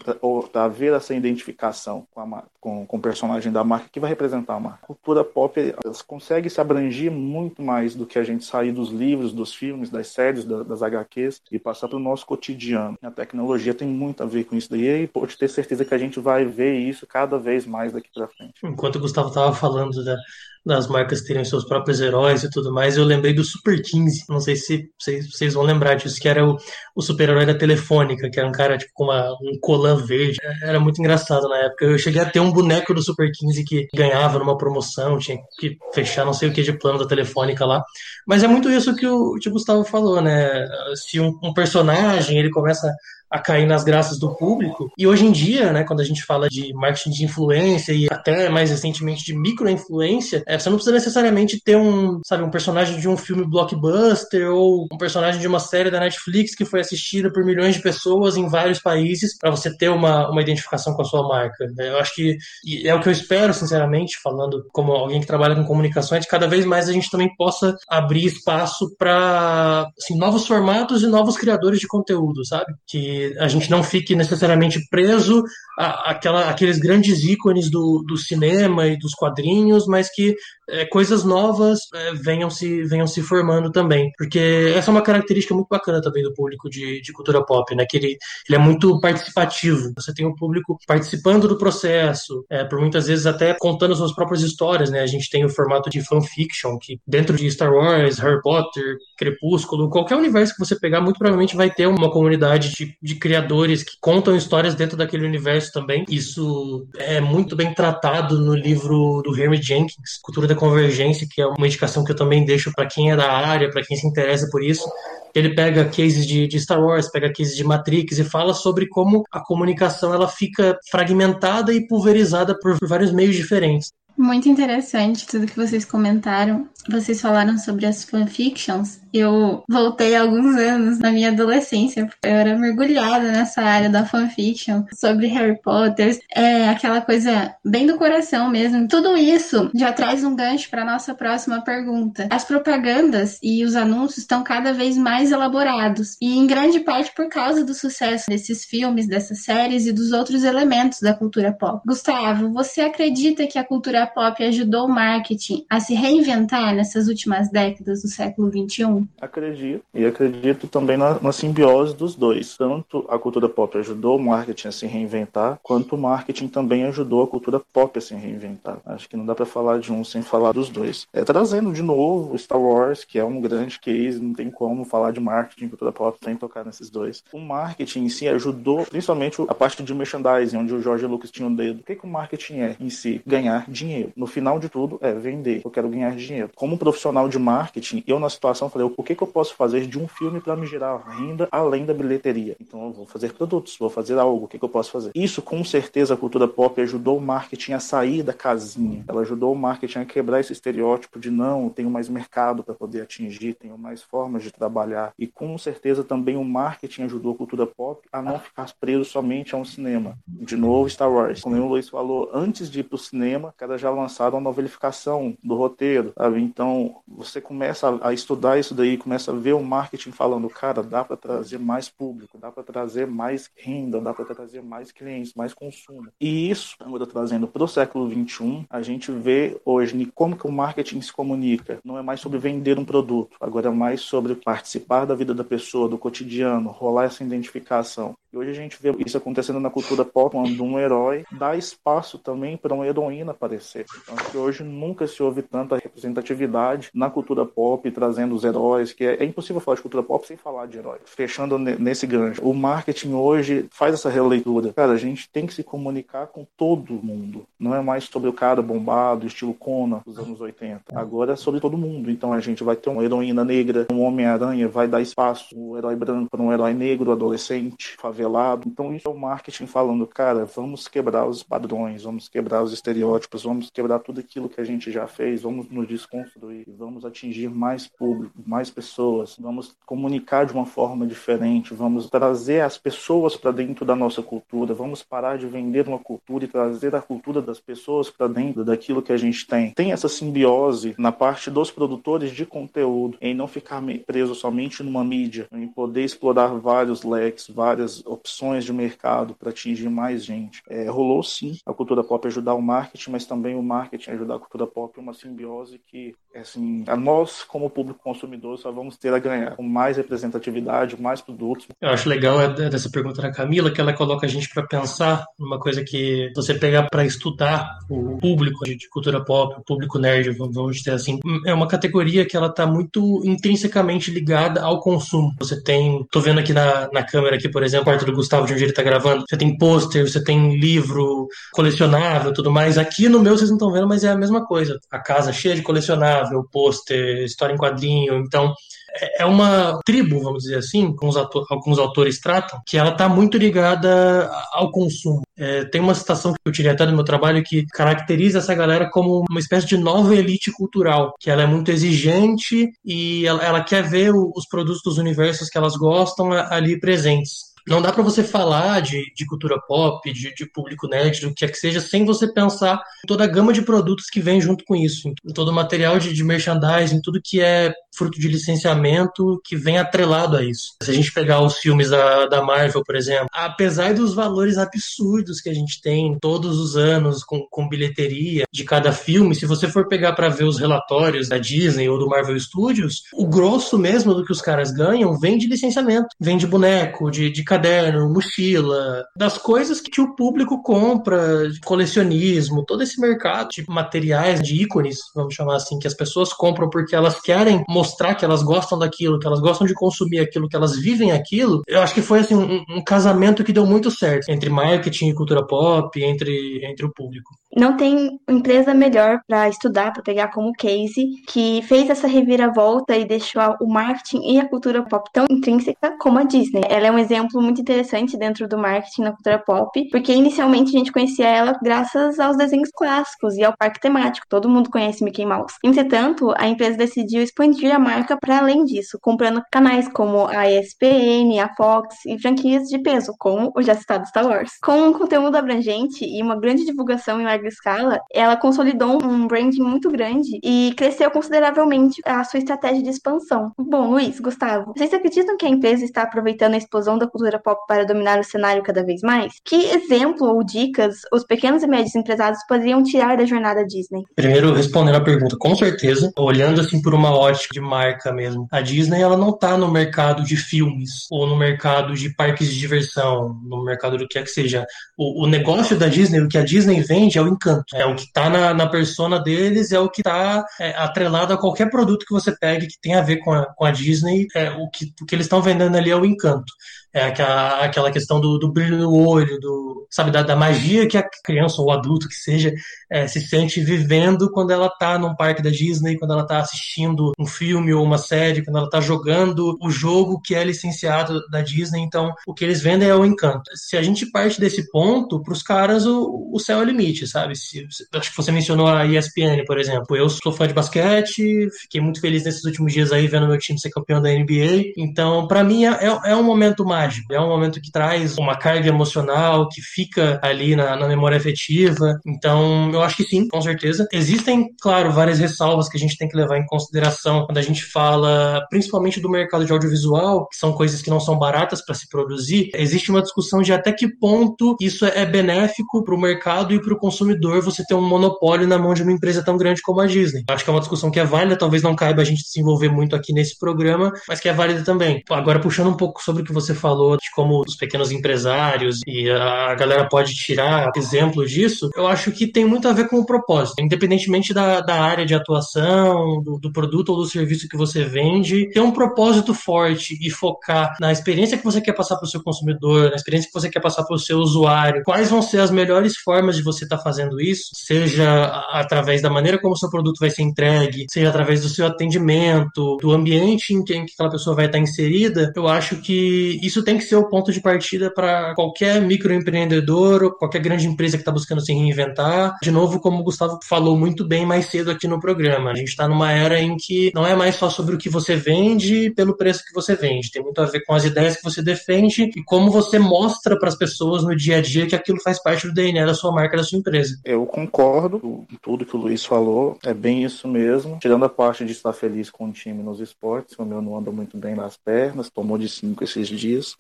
[0.52, 4.10] para ver essa identificação com, a marca, com, com o personagem da marca que vai
[4.10, 4.80] representar a marca.
[4.82, 5.74] A cultura pop
[6.06, 10.11] consegue se abranger muito mais do que a gente sair dos livros, dos filmes, das
[10.12, 12.96] séries, das HQs e passar para o nosso cotidiano.
[13.02, 15.98] A tecnologia tem muito a ver com isso daí e pode ter certeza que a
[15.98, 18.54] gente vai ver isso cada vez mais daqui para frente.
[18.64, 20.16] Enquanto o Gustavo estava falando da,
[20.64, 24.24] das marcas terem seus próprios heróis e tudo mais, eu lembrei do Super 15.
[24.28, 26.56] Não sei se vocês, vão lembrar disso, que era o,
[26.94, 30.38] o super-herói da Telefônica, que era um cara tipo com uma, um colã verde.
[30.62, 31.84] Era muito engraçado na época.
[31.84, 35.76] Eu cheguei a ter um boneco do Super 15 que ganhava numa promoção, tinha que
[35.92, 37.82] fechar não sei o que de plano da Telefônica lá.
[38.26, 40.66] Mas é muito isso que o, que o Gustavo falou, né?
[40.94, 42.88] Se um, um personagem ele começa
[43.32, 44.90] a cair nas graças do público.
[44.98, 48.48] E hoje em dia, né, quando a gente fala de marketing de influência e até
[48.48, 53.08] mais recentemente de microinfluência, é, você não precisa necessariamente ter um, sabe, um personagem de
[53.08, 57.44] um filme blockbuster ou um personagem de uma série da Netflix que foi assistida por
[57.44, 61.26] milhões de pessoas em vários países para você ter uma, uma identificação com a sua
[61.26, 61.66] marca.
[61.78, 62.36] Eu acho que
[62.84, 66.64] é o que eu espero, sinceramente, falando como alguém que trabalha com comunicações, cada vez
[66.64, 71.86] mais a gente também possa abrir espaço para assim, novos formatos e novos criadores de
[71.86, 72.72] conteúdo, sabe?
[72.86, 75.42] Que a gente não fique necessariamente preso
[75.78, 80.34] àqueles grandes ícones do, do cinema e dos quadrinhos, mas que
[80.68, 84.10] é, coisas novas é, venham, se, venham se formando também.
[84.16, 87.84] Porque essa é uma característica muito bacana também do público de, de cultura pop, né?
[87.88, 88.16] Que ele,
[88.48, 89.92] ele é muito participativo.
[89.96, 94.42] Você tem o público participando do processo, é, por muitas vezes até contando suas próprias
[94.42, 95.00] histórias, né?
[95.00, 99.90] A gente tem o formato de fanfiction, que dentro de Star Wars, Harry Potter, Crepúsculo,
[99.90, 103.96] qualquer universo que você pegar, muito provavelmente vai ter uma comunidade de, de criadores que
[104.00, 106.04] contam histórias dentro daquele universo também.
[106.08, 111.46] Isso é muito bem tratado no livro do Henry Jenkins, Cultura da Convergência, que é
[111.46, 114.48] uma indicação que eu também deixo para quem é da área, para quem se interessa
[114.50, 114.88] por isso.
[115.34, 119.24] Ele pega cases de, de, Star Wars, pega cases de Matrix e fala sobre como
[119.32, 123.92] a comunicação ela fica fragmentada e pulverizada por vários meios diferentes.
[124.16, 126.68] Muito interessante tudo que vocês comentaram.
[126.88, 129.00] Vocês falaram sobre as fanfictions.
[129.12, 134.84] Eu voltei alguns anos na minha adolescência, porque eu era mergulhada nessa área da fanfiction,
[134.94, 136.18] sobre Harry Potter.
[136.34, 138.88] É aquela coisa bem do coração mesmo.
[138.88, 142.26] Tudo isso já traz um gancho para nossa próxima pergunta.
[142.30, 147.28] As propagandas e os anúncios estão cada vez mais elaborados, e em grande parte por
[147.28, 151.82] causa do sucesso desses filmes, dessas séries e dos outros elementos da cultura pop.
[151.86, 157.50] Gustavo, você acredita que a cultura pop ajudou o marketing a se reinventar nessas últimas
[157.50, 159.06] décadas do século XXI?
[159.20, 159.84] Acredito.
[159.94, 162.56] E acredito também na, na simbiose dos dois.
[162.56, 167.22] Tanto a cultura pop ajudou o marketing a se reinventar, quanto o marketing também ajudou
[167.22, 168.78] a cultura pop a se reinventar.
[168.86, 171.06] Acho que não dá para falar de um sem falar dos dois.
[171.12, 175.12] É, trazendo de novo Star Wars, que é um grande case, não tem como falar
[175.12, 177.22] de marketing e cultura pop sem tocar nesses dois.
[177.32, 181.46] O marketing em si ajudou, principalmente a parte de merchandising, onde o Jorge Lucas tinha
[181.46, 181.80] o um dedo.
[181.80, 183.22] O que, que o marketing é em si?
[183.26, 183.91] Ganhar dinheiro.
[184.16, 185.62] No final de tudo, é vender.
[185.64, 186.50] Eu quero ganhar dinheiro.
[186.54, 189.98] Como profissional de marketing, eu na situação falei, o que, que eu posso fazer de
[189.98, 192.56] um filme para me gerar renda além da bilheteria?
[192.60, 195.10] Então eu vou fazer produtos, vou fazer algo, o que, que eu posso fazer?
[195.14, 199.04] Isso com certeza a cultura pop ajudou o marketing a sair da casinha.
[199.06, 203.02] Ela ajudou o marketing a quebrar esse estereótipo de não, tenho mais mercado para poder
[203.02, 205.12] atingir, tenho mais formas de trabalhar.
[205.18, 209.54] E com certeza também o marketing ajudou a cultura pop a não ficar preso somente
[209.54, 210.18] a um cinema.
[210.26, 211.40] De novo, Star Wars.
[211.40, 215.36] Como o Luiz falou, antes de ir para o cinema, cada já lançaram uma novelificação
[215.42, 216.40] do roteiro, sabe?
[216.40, 221.04] Então, você começa a estudar isso daí, começa a ver o marketing falando, cara, dá
[221.04, 225.52] para trazer mais público, dá para trazer mais renda, dá para trazer mais clientes, mais
[225.52, 226.08] consumo.
[226.20, 230.52] E isso, agora trazendo para o século 21, a gente vê hoje como que o
[230.52, 231.80] marketing se comunica.
[231.84, 235.44] Não é mais sobre vender um produto, agora é mais sobre participar da vida da
[235.44, 238.14] pessoa, do cotidiano, rolar essa identificação.
[238.32, 242.18] E hoje a gente vê isso acontecendo na cultura pop, quando um herói dá espaço
[242.18, 243.84] também para uma heroína aparecer.
[244.02, 249.04] Então, que hoje nunca se houve tanta representatividade na cultura pop, trazendo os heróis, que
[249.04, 251.02] é, é impossível falar de cultura pop sem falar de heróis.
[251.04, 254.72] Fechando nesse gancho, o marketing hoje faz essa releitura.
[254.72, 257.44] Cara, a gente tem que se comunicar com todo mundo.
[257.60, 260.84] Não é mais sobre o cara bombado, estilo Conan dos anos 80.
[260.94, 262.10] Agora é sobre todo mundo.
[262.10, 265.96] Então a gente vai ter uma heroína negra, um Homem-Aranha vai dar espaço, um herói
[265.96, 268.21] branco para um herói negro, adolescente, favela
[268.66, 273.42] Então isso é o marketing falando, cara, vamos quebrar os padrões, vamos quebrar os estereótipos,
[273.42, 277.86] vamos quebrar tudo aquilo que a gente já fez, vamos nos desconstruir, vamos atingir mais
[277.86, 283.84] público, mais pessoas, vamos comunicar de uma forma diferente, vamos trazer as pessoas para dentro
[283.84, 288.10] da nossa cultura, vamos parar de vender uma cultura e trazer a cultura das pessoas
[288.10, 289.70] para dentro daquilo que a gente tem.
[289.72, 295.04] Tem essa simbiose na parte dos produtores de conteúdo, em não ficar preso somente numa
[295.04, 300.62] mídia, em poder explorar vários leques, várias opções de mercado para atingir mais gente.
[300.68, 304.38] É, rolou sim a cultura pop ajudar o marketing, mas também o marketing ajudar a
[304.38, 309.18] cultura pop, uma simbiose que, assim, a nós, como público consumidor, só vamos ter a
[309.18, 311.66] ganhar com mais representatividade, mais produtos.
[311.80, 315.24] Eu acho legal é, dessa pergunta da Camila, que ela coloca a gente para pensar
[315.38, 320.30] numa coisa que você pegar para estudar o público de cultura pop, o público nerd,
[320.30, 325.34] vamos dizer assim, é uma categoria que ela está muito intrinsecamente ligada ao consumo.
[325.38, 328.52] Você tem, tô vendo aqui na, na câmera aqui, por exemplo, parte do Gustavo de
[328.52, 332.76] onde ele tá gravando, você tem pôster, você tem livro colecionável, tudo mais.
[332.76, 334.78] Aqui no meu vocês não estão vendo, mas é a mesma coisa.
[334.90, 338.54] A casa cheia de colecionável, pôster, história em quadrinho, então
[338.94, 341.12] é, é uma tribo, vamos dizer assim, como
[341.50, 345.22] alguns autores tratam, que ela está muito ligada ao consumo.
[345.36, 348.90] É, tem uma citação que eu tirei até do meu trabalho que caracteriza essa galera
[348.90, 353.64] como uma espécie de nova elite cultural, que ela é muito exigente e ela, ela
[353.64, 358.22] quer ver os produtos dos universos que elas gostam ali presentes não dá para você
[358.22, 362.04] falar de, de cultura pop, de, de, público nerd, do que é que seja, sem
[362.04, 365.48] você pensar em toda a gama de produtos que vem junto com isso, em todo
[365.48, 370.42] o material de, de merchandising, tudo que é fruto de licenciamento que vem atrelado a
[370.42, 370.74] isso.
[370.82, 375.40] Se a gente pegar os filmes da, da Marvel, por exemplo, apesar dos valores absurdos
[375.40, 379.68] que a gente tem todos os anos com, com bilheteria de cada filme, se você
[379.68, 384.14] for pegar para ver os relatórios da Disney ou do Marvel Studios, o grosso mesmo
[384.14, 389.04] do que os caras ganham vem de licenciamento, vem de boneco, de, de caderno, mochila,
[389.16, 394.98] das coisas que o público compra, de colecionismo, todo esse mercado de materiais, de ícones,
[395.14, 397.81] vamos chamar assim, que as pessoas compram porque elas querem mostrar
[398.16, 401.62] que elas gostam daquilo, que elas gostam de consumir aquilo, que elas vivem aquilo.
[401.66, 405.14] Eu acho que foi assim um, um casamento que deu muito certo entre marketing e
[405.14, 407.30] cultura pop, entre, entre o público.
[407.54, 413.04] Não tem empresa melhor para estudar, para pegar como case, que fez essa reviravolta e
[413.04, 416.62] deixou o marketing e a cultura pop tão intrínseca como a Disney.
[416.68, 420.78] Ela é um exemplo muito interessante dentro do marketing na cultura pop, porque inicialmente a
[420.78, 424.26] gente conhecia ela graças aos desenhos clássicos e ao parque temático.
[424.28, 425.54] Todo mundo conhece Mickey Mouse.
[425.62, 431.40] Entretanto, a empresa decidiu expandir a marca para além disso, comprando canais como a ESPN,
[431.40, 434.52] a Fox e franquias de peso, como o já citado Star Wars.
[434.62, 439.62] Com um conteúdo abrangente e uma grande divulgação em larga escala, ela consolidou um branding
[439.62, 443.52] muito grande e cresceu consideravelmente a sua estratégia de expansão.
[443.58, 447.60] Bom, Luiz, Gustavo, vocês acreditam que a empresa está aproveitando a explosão da cultura pop
[447.66, 449.34] para dominar o cenário cada vez mais?
[449.44, 454.02] Que exemplo ou dicas os pequenos e médios empresários poderiam tirar da jornada Disney?
[454.14, 458.60] Primeiro, respondendo a pergunta, com certeza, olhando assim por uma ótica de marca mesmo, a
[458.60, 463.40] Disney ela não está no mercado de filmes ou no mercado de parques de diversão,
[463.44, 464.66] no mercado do que é que seja.
[464.96, 467.94] O, o negócio da Disney, o que a Disney vende é o encanto, é o
[467.94, 472.04] que está na, na persona deles, é o que está é, atrelado a qualquer produto
[472.06, 474.92] que você pegue que tenha a ver com a, com a Disney, é, o, que,
[475.00, 476.52] o que eles estão vendendo ali é o encanto
[476.94, 481.08] é aquela, questão do, do brilho no olho, do, sabe, da, da, magia que a
[481.24, 482.52] criança ou o adulto que seja
[482.90, 487.12] é, se sente vivendo quando ela tá num parque da Disney, quando ela tá assistindo
[487.18, 491.40] um filme ou uma série, quando ela tá jogando o jogo que é licenciado da
[491.40, 491.80] Disney.
[491.80, 493.50] Então, o que eles vendem é o encanto.
[493.54, 497.06] Se a gente parte desse ponto, para os caras o, o céu é o limite,
[497.06, 497.36] sabe?
[497.36, 499.96] Se, acho que você mencionou a ESPN, por exemplo.
[499.96, 503.58] Eu sou fã de basquete, fiquei muito feliz nesses últimos dias aí vendo meu time
[503.58, 504.72] ser campeão da NBA.
[504.76, 507.12] Então, para mim, é, é, é um momento mais mágico.
[507.12, 511.98] É um momento que traz uma carga emocional, que fica ali na, na memória afetiva.
[512.06, 513.86] Então, eu acho que sim, com certeza.
[513.92, 517.64] Existem, claro, várias ressalvas que a gente tem que levar em consideração quando a gente
[517.64, 521.88] fala, principalmente do mercado de audiovisual, que são coisas que não são baratas para se
[521.88, 522.50] produzir.
[522.54, 526.74] Existe uma discussão de até que ponto isso é benéfico para o mercado e para
[526.74, 529.86] o consumidor você ter um monopólio na mão de uma empresa tão grande como a
[529.86, 530.24] Disney.
[530.28, 532.96] Acho que é uma discussão que é válida, talvez não caiba a gente desenvolver muito
[532.96, 535.02] aqui nesse programa, mas que é válida também.
[535.10, 538.80] Agora, puxando um pouco sobre o que você falou falou de como os pequenos empresários
[538.86, 542.98] e a galera pode tirar exemplo disso, eu acho que tem muito a ver com
[542.98, 543.60] o propósito.
[543.60, 548.48] Independentemente da, da área de atuação, do, do produto ou do serviço que você vende,
[548.50, 552.22] ter um propósito forte e focar na experiência que você quer passar para o seu
[552.22, 555.50] consumidor, na experiência que você quer passar para o seu usuário, quais vão ser as
[555.50, 559.68] melhores formas de você estar tá fazendo isso, seja através da maneira como o seu
[559.68, 564.34] produto vai ser entregue, seja através do seu atendimento, do ambiente em que aquela pessoa
[564.34, 568.34] vai estar inserida, eu acho que isso tem que ser o ponto de partida para
[568.34, 572.36] qualquer microempreendedor ou qualquer grande empresa que está buscando se reinventar.
[572.42, 575.68] De novo, como o Gustavo falou muito bem mais cedo aqui no programa, a gente
[575.68, 579.16] está numa era em que não é mais só sobre o que você vende pelo
[579.16, 582.22] preço que você vende, tem muito a ver com as ideias que você defende e
[582.24, 585.54] como você mostra para as pessoas no dia a dia que aquilo faz parte do
[585.54, 586.98] DNA da sua marca, da sua empresa.
[587.04, 590.78] Eu concordo com tudo que o Luiz falou, é bem isso mesmo.
[590.80, 593.90] Tirando a parte de estar feliz com o time nos esportes, o meu não anda
[593.90, 596.51] muito bem nas pernas, tomou de cinco esses dias.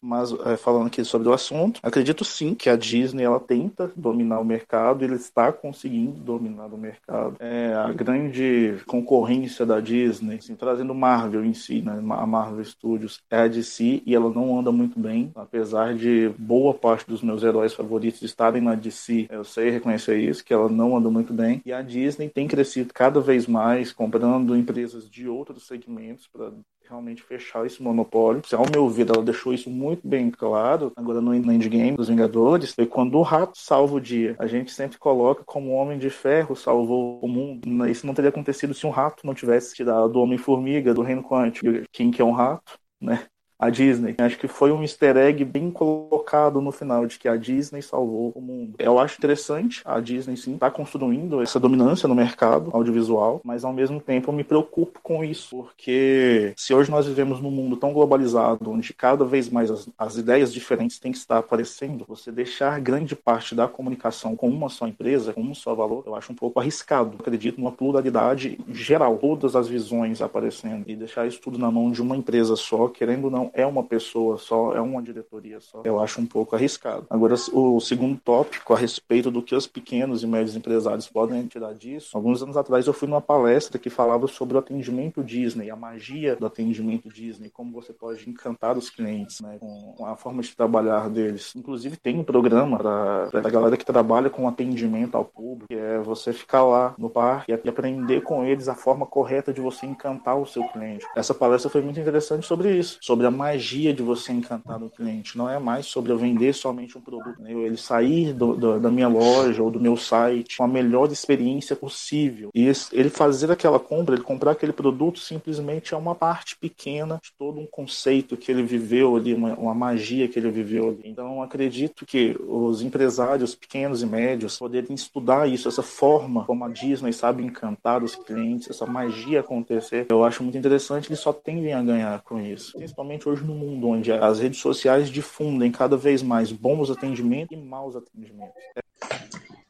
[0.00, 4.40] Mas é, falando aqui sobre o assunto, acredito sim que a Disney ela tenta dominar
[4.40, 7.36] o mercado, ele está conseguindo dominar o mercado.
[7.40, 11.92] É, a grande concorrência da Disney, assim, trazendo Marvel em si, né?
[11.92, 16.74] a Marvel Studios é a DC e ela não anda muito bem, apesar de boa
[16.74, 20.96] parte dos meus heróis favoritos estarem na DC, eu sei reconhecer isso, que ela não
[20.96, 21.60] anda muito bem.
[21.64, 26.52] E a Disney tem crescido cada vez mais, comprando empresas de outros segmentos para
[26.88, 28.42] realmente fechar esse monopólio.
[28.52, 32.86] Ao meu ver, ela deixou isso muito bem claro, agora no Endgame dos Vingadores, foi
[32.86, 34.36] quando o rato salva o dia.
[34.38, 37.86] A gente sempre coloca como o Homem de Ferro salvou o mundo.
[37.88, 41.66] Isso não teria acontecido se um rato não tivesse tirado do Homem-Formiga, do Reino Quântico.
[41.92, 43.26] Quem que é um rato, né?
[43.58, 44.14] A Disney.
[44.18, 48.32] Acho que foi um easter egg bem colocado no final de que a Disney salvou
[48.34, 48.74] o mundo.
[48.78, 53.72] Eu acho interessante a Disney sim está construindo essa dominância no mercado audiovisual, mas ao
[53.72, 57.92] mesmo tempo eu me preocupo com isso, porque se hoje nós vivemos num mundo tão
[57.92, 62.80] globalizado, onde cada vez mais as, as ideias diferentes têm que estar aparecendo, você deixar
[62.80, 66.36] grande parte da comunicação com uma só empresa, com um só valor, eu acho um
[66.36, 67.14] pouco arriscado.
[67.14, 71.90] Eu acredito numa pluralidade geral, todas as visões aparecendo e deixar isso tudo na mão
[71.90, 75.82] de uma empresa só, querendo ou não é uma pessoa só, é uma diretoria só.
[75.84, 77.06] Eu acho um pouco arriscado.
[77.10, 81.74] Agora, o segundo tópico a respeito do que os pequenos e médios empresários podem tirar
[81.74, 82.16] disso.
[82.16, 86.36] Alguns anos atrás eu fui numa palestra que falava sobre o atendimento Disney, a magia
[86.36, 91.08] do atendimento Disney, como você pode encantar os clientes, né, com a forma de trabalhar
[91.08, 91.54] deles.
[91.56, 95.98] Inclusive tem um programa para a galera que trabalha com atendimento ao público, que é
[95.98, 100.38] você ficar lá no parque e aprender com eles a forma correta de você encantar
[100.38, 101.06] o seu cliente.
[101.16, 105.38] Essa palestra foi muito interessante sobre isso, sobre a magia de você encantar o cliente.
[105.38, 107.40] Não é mais sobre eu vender somente um produto.
[107.40, 107.52] Né?
[107.52, 111.76] Ele sair do, do, da minha loja ou do meu site com a melhor experiência
[111.76, 112.50] possível.
[112.54, 117.32] E ele fazer aquela compra, ele comprar aquele produto, simplesmente é uma parte pequena de
[117.38, 121.02] todo um conceito que ele viveu ali, uma, uma magia que ele viveu ali.
[121.04, 126.68] Então, acredito que os empresários pequenos e médios poderem estudar isso, essa forma como a
[126.68, 130.06] Disney sabe encantar os clientes, essa magia acontecer.
[130.08, 132.72] Eu acho muito interessante, eles só tendem a ganhar com isso.
[132.76, 137.56] Principalmente hoje no mundo onde as redes sociais difundem cada vez mais bons atendimentos e
[137.56, 138.54] maus atendimentos.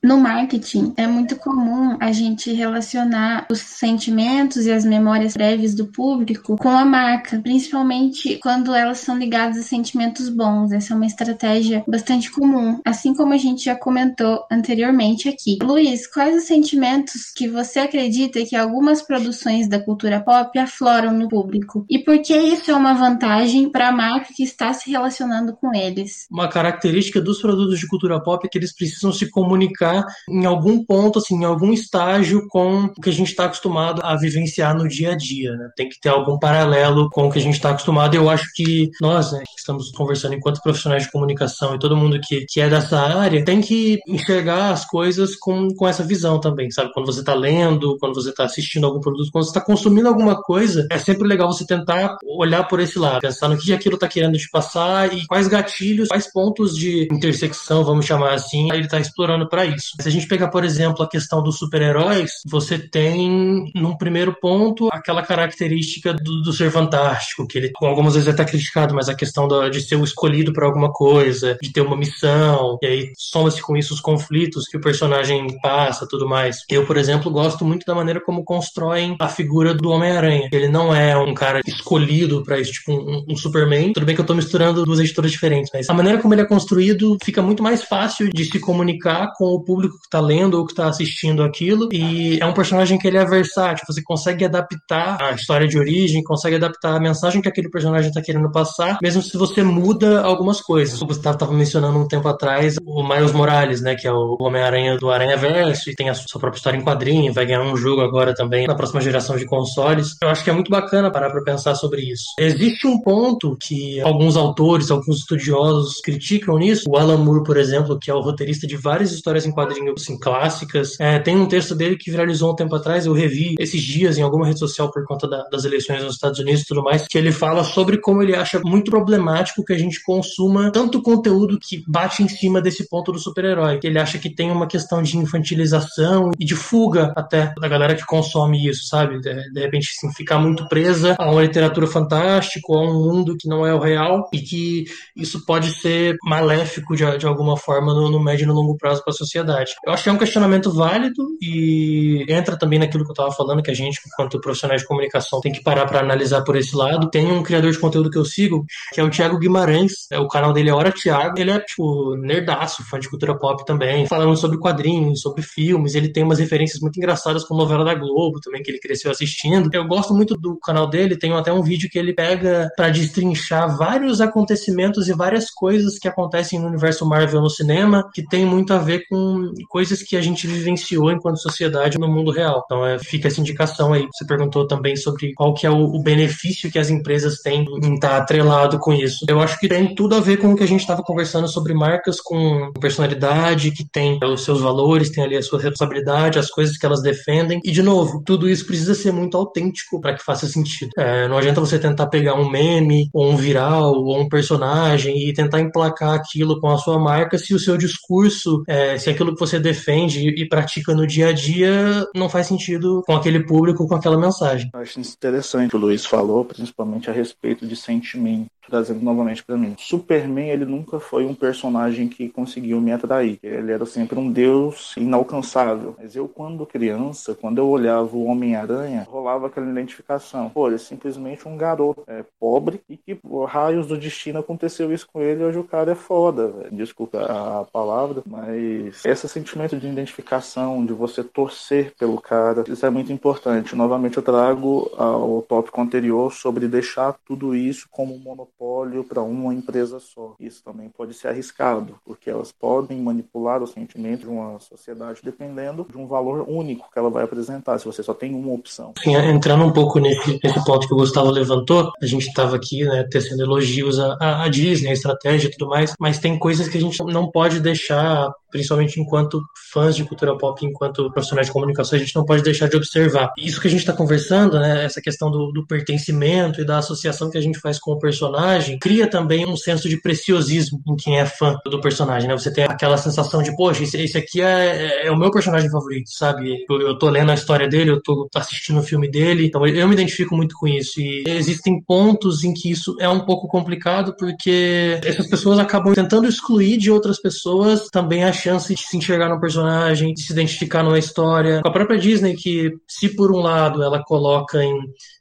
[0.03, 5.89] No marketing, é muito comum a gente relacionar os sentimentos e as memórias prévias do
[5.89, 10.71] público com a marca, principalmente quando elas são ligadas a sentimentos bons.
[10.71, 15.59] Essa é uma estratégia bastante comum, assim como a gente já comentou anteriormente aqui.
[15.61, 21.29] Luiz, quais os sentimentos que você acredita que algumas produções da cultura pop afloram no
[21.29, 21.85] público?
[21.91, 25.75] E por que isso é uma vantagem para a marca que está se relacionando com
[25.75, 26.29] eles?
[26.31, 29.88] Uma característica dos produtos de cultura pop é que eles precisam se comunicar
[30.29, 34.17] em algum ponto, assim, em algum estágio com o que a gente está acostumado a
[34.17, 35.71] vivenciar no dia a dia, né?
[35.77, 38.15] Tem que ter algum paralelo com o que a gente está acostumado.
[38.15, 42.21] Eu acho que nós, né, que estamos conversando enquanto profissionais de comunicação e todo mundo
[42.23, 46.71] que, que é dessa área, tem que enxergar as coisas com, com essa visão também,
[46.71, 46.93] sabe?
[46.93, 50.41] Quando você está lendo, quando você está assistindo algum produto, quando você está consumindo alguma
[50.41, 54.09] coisa, é sempre legal você tentar olhar por esse lado, pensar no que aquilo está
[54.09, 58.99] querendo te passar e quais gatilhos, quais pontos de intersecção, vamos chamar assim, ele está
[58.99, 59.97] explorando para isso isso.
[60.01, 64.89] Se a gente pegar, por exemplo, a questão dos super-heróis, você tem, num primeiro ponto,
[64.93, 69.15] aquela característica do, do ser fantástico, que ele algumas vezes é até criticado, mas a
[69.15, 73.63] questão de ser o escolhido para alguma coisa, de ter uma missão, e aí soma-se
[73.63, 76.59] com isso os conflitos que o personagem passa, tudo mais.
[76.69, 80.49] Eu, por exemplo, gosto muito da maneira como constroem a figura do Homem-Aranha.
[80.53, 83.93] Ele não é um cara escolhido para isso, tipo um, um, Superman.
[83.93, 86.47] Tudo bem que eu tô misturando duas editoras diferentes, mas a maneira como ele é
[86.47, 90.65] construído fica muito mais fácil de se comunicar com o público que está lendo ou
[90.65, 91.91] que está assistindo aquilo.
[91.93, 96.25] E é um personagem que ele é versátil, você consegue adaptar a história de origem,
[96.25, 100.63] consegue adaptar a mensagem que aquele personagem está querendo passar, mesmo se você muda algumas
[100.63, 101.03] coisas.
[101.03, 104.97] O Gustavo estava mencionando um tempo atrás o Miles Morales, né, que é o Homem-Aranha
[104.97, 108.01] do Aranha Verso e tem a sua própria história em quadrinho, vai ganhar um jogo
[108.01, 110.17] agora também na próxima geração de consoles.
[110.23, 112.25] Eu acho que é muito bacana parar para pensar sobre isso.
[112.39, 116.89] Existe um ponto que alguns autores, alguns estudiosos criticam nisso.
[116.89, 120.17] O Alan Moore, por exemplo, que é o roteirista de várias histórias em quadrinho assim,
[120.17, 120.99] clássicas.
[121.01, 124.23] É, tem um texto dele que viralizou um tempo atrás, eu revi esses dias em
[124.23, 127.19] alguma rede social por conta da, das eleições nos Estados Unidos e tudo mais, que
[127.19, 131.83] ele fala sobre como ele acha muito problemático que a gente consuma tanto conteúdo que
[131.89, 133.81] bate em cima desse ponto do super-herói.
[133.83, 138.07] Ele acha que tem uma questão de infantilização e de fuga até da galera que
[138.07, 139.21] consome isso, sabe?
[139.21, 143.49] De, de repente, assim, ficar muito presa a uma literatura fantástica, a um mundo que
[143.49, 144.85] não é o real e que
[145.17, 149.03] isso pode ser maléfico de, de alguma forma no, no médio e no longo prazo
[149.03, 149.48] para a sociedade.
[149.85, 153.63] Eu acho que é um questionamento válido e entra também naquilo que eu estava falando,
[153.63, 157.11] que a gente, enquanto profissionais de comunicação, tem que parar para analisar por esse lado.
[157.11, 160.29] Tem um criador de conteúdo que eu sigo, que é o Thiago Guimarães, é, o
[160.29, 164.37] canal dele é Hora Thiago, ele é, tipo, nerdaço, fã de cultura pop também, falando
[164.37, 168.63] sobre quadrinhos, sobre filmes, ele tem umas referências muito engraçadas com novela da Globo também,
[168.63, 169.71] que ele cresceu assistindo.
[169.73, 173.77] Eu gosto muito do canal dele, tem até um vídeo que ele pega para destrinchar
[173.77, 178.73] vários acontecimentos e várias coisas que acontecem no universo Marvel no cinema, que tem muito
[178.73, 179.38] a ver com
[179.69, 182.63] coisas que a gente vivenciou enquanto sociedade no mundo real.
[182.65, 184.07] Então é, fica essa indicação aí.
[184.13, 187.95] Você perguntou também sobre qual que é o, o benefício que as empresas têm em
[187.95, 189.25] estar tá atrelado com isso.
[189.29, 191.75] Eu acho que tem tudo a ver com o que a gente estava conversando sobre
[191.75, 196.77] marcas com personalidade, que tem os seus valores, tem ali a sua responsabilidade, as coisas
[196.77, 197.61] que elas defendem.
[197.65, 200.91] E, de novo, tudo isso precisa ser muito autêntico para que faça sentido.
[200.97, 205.33] É, não adianta você tentar pegar um meme, ou um viral, ou um personagem e
[205.33, 209.41] tentar emplacar aquilo com a sua marca se o seu discurso, é, se aquilo que
[209.41, 213.95] você defende e pratica no dia a dia não faz sentido com aquele público, com
[213.95, 214.71] aquela mensagem.
[214.73, 219.43] Eu acho interessante o que o Luiz falou, principalmente a respeito de sentimento trazendo novamente
[219.45, 219.75] para mim.
[219.79, 223.39] Superman, ele nunca foi um personagem que conseguiu me atrair.
[223.43, 225.97] Ele era sempre um deus inalcançável.
[225.99, 230.51] Mas eu, quando criança, quando eu olhava o Homem-Aranha, rolava aquela identificação.
[230.51, 234.93] Pô, ele é simplesmente um garoto é, pobre e que, por raios do destino, aconteceu
[234.93, 236.49] isso com ele e hoje o cara é foda.
[236.49, 236.73] Véio.
[236.73, 242.91] Desculpa a palavra, mas esse sentimento de identificação, de você torcer pelo cara, isso é
[242.91, 243.75] muito importante.
[243.75, 249.23] Novamente, eu trago ao tópico anterior sobre deixar tudo isso como um monopólio monopólio para
[249.23, 250.35] uma empresa só.
[250.39, 255.87] Isso também pode ser arriscado, porque elas podem manipular o sentimento de uma sociedade dependendo
[255.89, 258.93] de um valor único que ela vai apresentar, se você só tem uma opção.
[259.03, 262.85] Sim, entrando um pouco nesse, nesse ponto que o Gustavo levantou, a gente estava aqui,
[262.85, 266.79] né, tecendo elogios à, à Disney, a estratégia e tudo mais, mas tem coisas que
[266.79, 269.41] a gente não pode deixar principalmente enquanto
[269.73, 273.31] fãs de cultura pop, enquanto profissionais de comunicação, a gente não pode deixar de observar.
[273.39, 277.31] Isso que a gente está conversando, né, essa questão do, do, pertencimento e da associação
[277.31, 281.19] que a gente faz com o personagem, cria também um senso de preciosismo em quem
[281.19, 282.37] é fã do personagem, né?
[282.37, 286.11] Você tem aquela sensação de, poxa, esse, esse aqui é, é, o meu personagem favorito,
[286.11, 286.65] sabe?
[286.69, 289.87] Eu, eu tô lendo a história dele, eu tô assistindo o filme dele, então eu
[289.87, 291.01] me identifico muito com isso.
[291.01, 296.29] E existem pontos em que isso é um pouco complicado, porque essas pessoas acabam tentando
[296.29, 300.83] excluir de outras pessoas também a chance de se enxergar no personagem, de se identificar
[300.83, 301.61] numa história.
[301.63, 304.75] Com a própria Disney, que se por um lado ela coloca em,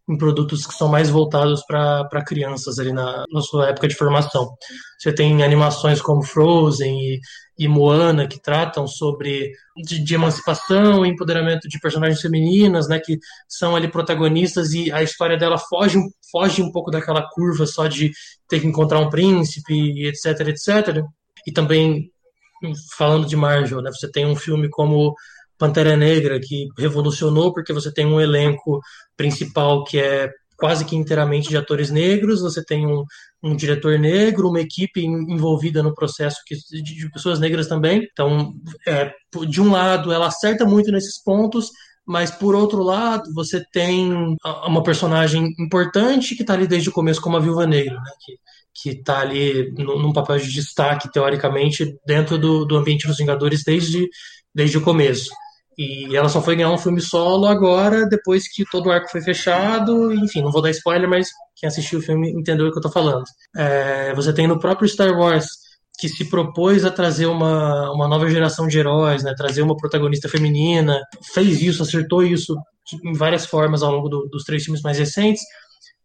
[0.09, 4.49] em produtos que são mais voltados para crianças ali na, na sua época de formação.
[4.97, 7.19] Você tem animações como Frozen e,
[7.57, 13.17] e Moana que tratam sobre de, de, emancipação e empoderamento de personagens femininas, né, que
[13.47, 15.99] são ali protagonistas e a história dela foge,
[16.31, 18.11] foge um pouco daquela curva só de
[18.47, 21.03] ter que encontrar um príncipe, etc, etc.
[21.45, 22.11] E também
[22.97, 23.91] falando de Marvel, né?
[23.91, 25.15] Você tem um filme como
[25.57, 28.79] Pantera Negra que revolucionou porque você tem um elenco
[29.15, 33.03] principal que é quase que inteiramente de atores negros, você tem um,
[33.43, 38.07] um diretor negro, uma equipe envolvida no processo que, de, pessoas negras também.
[38.11, 38.55] Então,
[38.87, 39.13] é,
[39.47, 41.69] de um lado, ela acerta muito nesses pontos,
[42.03, 44.35] mas por outro lado, você tem
[44.65, 48.11] uma personagem importante que está ali desde o começo, como a Viúva Negra, né?
[48.25, 48.33] que
[48.81, 54.07] que está ali num papel de destaque, teoricamente, dentro do, do ambiente dos Vingadores desde,
[54.53, 55.31] desde o começo.
[55.77, 59.21] E ela só foi ganhar um filme solo agora, depois que todo o arco foi
[59.21, 60.11] fechado.
[60.13, 62.91] Enfim, não vou dar spoiler, mas quem assistiu o filme entendeu o que eu estou
[62.91, 63.23] falando.
[63.55, 65.47] É, você tem no próprio Star Wars,
[65.99, 70.29] que se propôs a trazer uma, uma nova geração de heróis, né, trazer uma protagonista
[70.29, 70.99] feminina,
[71.33, 72.55] fez isso, acertou isso
[73.03, 75.41] em várias formas ao longo do, dos três filmes mais recentes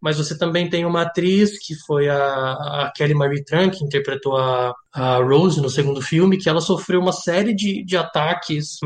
[0.02, 4.36] mas você também tem uma atriz que foi a, a Kelly Marie Tran, que interpretou
[4.36, 8.78] a, a, Rose no segundo filme, que ela sofreu uma série de, de ataques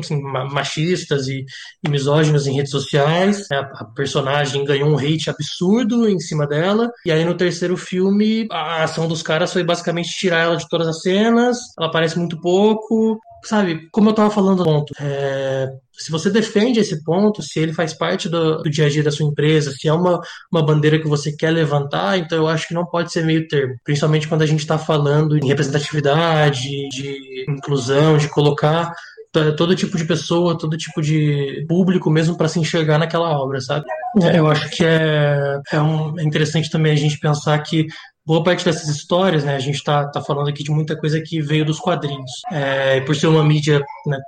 [0.00, 1.44] assim, machistas e,
[1.86, 3.46] e, misóginos em redes sociais.
[3.52, 8.48] A, a, personagem ganhou um hate absurdo em cima dela, e aí no terceiro filme
[8.50, 12.40] a ação dos caras foi basicamente tirar ela de todas as cenas, ela aparece muito
[12.40, 17.72] pouco, sabe, como eu tava falando ponto, é, se você defende esse ponto, se ele
[17.72, 20.20] faz parte do, do, dia a dia da sua empresa, se é uma,
[20.50, 23.74] uma bandeira que você quer levantar, então eu acho que não pode ser meio termo.
[23.84, 28.92] Principalmente quando a gente está falando em representatividade, de inclusão, de colocar
[29.56, 33.84] todo tipo de pessoa, todo tipo de público mesmo para se enxergar naquela obra, sabe?
[34.22, 37.86] É, eu acho que é, é, um, é interessante também a gente pensar que
[38.26, 41.40] boa parte dessas histórias, né, a gente está tá falando aqui de muita coisa que
[41.40, 42.30] veio dos quadrinhos.
[42.50, 44.18] É, por ser uma mídia, né,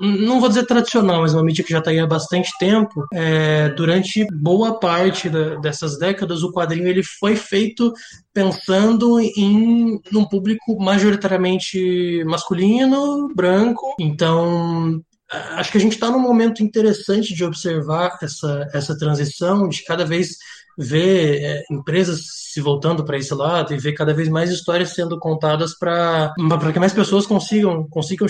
[0.00, 3.70] não vou dizer tradicional, mas uma mídia que já está aí há bastante tempo, é,
[3.70, 7.92] durante boa parte da, dessas décadas, o quadrinho ele foi feito
[8.32, 13.94] pensando em um público majoritariamente masculino, branco.
[13.98, 15.00] Então,
[15.30, 20.04] acho que a gente está num momento interessante de observar essa, essa transição, de cada
[20.04, 20.36] vez
[20.78, 22.20] ver é, empresas
[22.52, 26.34] se voltando para esse lado e ver cada vez mais histórias sendo contadas para
[26.72, 28.26] que mais pessoas consigam consigam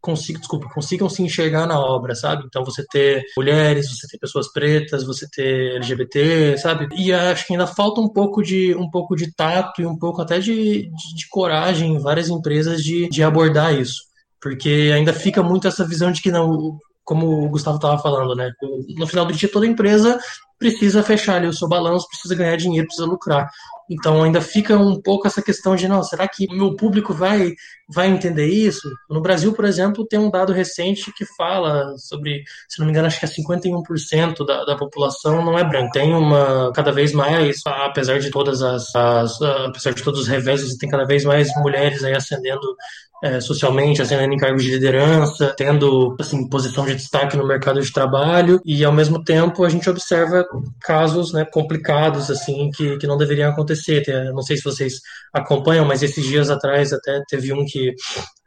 [0.00, 2.44] consigam, desculpa, consigam se enxergar na obra, sabe?
[2.46, 6.88] Então você ter mulheres, você ter pessoas pretas, você ter LGBT, sabe?
[6.96, 10.20] E acho que ainda falta um pouco de um pouco de tato e um pouco
[10.20, 14.12] até de, de, de coragem em várias empresas de, de abordar isso
[14.42, 18.50] porque ainda fica muito essa visão de que não, como o Gustavo estava falando, né?
[18.96, 20.18] No final do dia, toda empresa
[20.62, 23.50] precisa fechar ali o seu balanço, precisa ganhar dinheiro, precisa lucrar.
[23.90, 27.52] Então ainda fica um pouco essa questão de, não, será que o meu público vai,
[27.92, 28.88] vai entender isso?
[29.10, 33.08] No Brasil, por exemplo, tem um dado recente que fala sobre, se não me engano,
[33.08, 35.90] acho que é 51% da, da população não é branca.
[35.92, 40.76] Tem uma, cada vez mais, apesar de todas as, as apesar de todos os reveses,
[40.76, 42.76] tem cada vez mais mulheres aí ascendendo
[43.22, 47.92] é, socialmente, ascendendo em cargos de liderança, tendo assim, posição de destaque no mercado de
[47.92, 50.44] trabalho, e ao mesmo tempo a gente observa
[50.80, 54.02] casos né, complicados assim que, que não deveriam acontecer.
[54.34, 54.94] não sei se vocês
[55.32, 57.94] acompanham, mas esses dias atrás até teve um que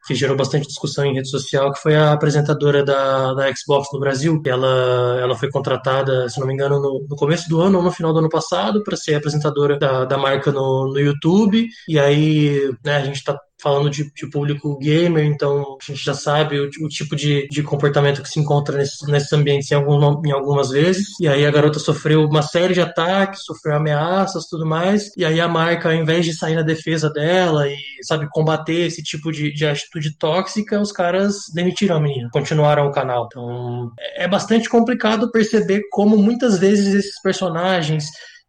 [0.05, 3.99] que gerou bastante discussão em rede social, que foi a apresentadora da, da Xbox no
[3.99, 4.39] Brasil.
[4.45, 7.91] Ela, ela foi contratada, se não me engano, no, no começo do ano ou no
[7.91, 11.67] final do ano passado, para ser apresentadora da, da marca no, no YouTube.
[11.89, 16.13] E aí, né, a gente está falando de, de, público gamer, então a gente já
[16.13, 20.21] sabe o, o tipo de, de, comportamento que se encontra nesses, nesses ambientes em, algum,
[20.23, 21.07] em algumas vezes.
[21.19, 25.09] E aí a garota sofreu uma série de ataques, sofreu ameaças tudo mais.
[25.17, 29.01] E aí a marca, ao invés de sair na defesa dela e, sabe, combater esse
[29.01, 33.25] tipo de, de atitude tóxica, os caras demitiram a menina, continuaram o canal.
[33.25, 38.05] Então é, é bastante complicado perceber como muitas vezes esses personagens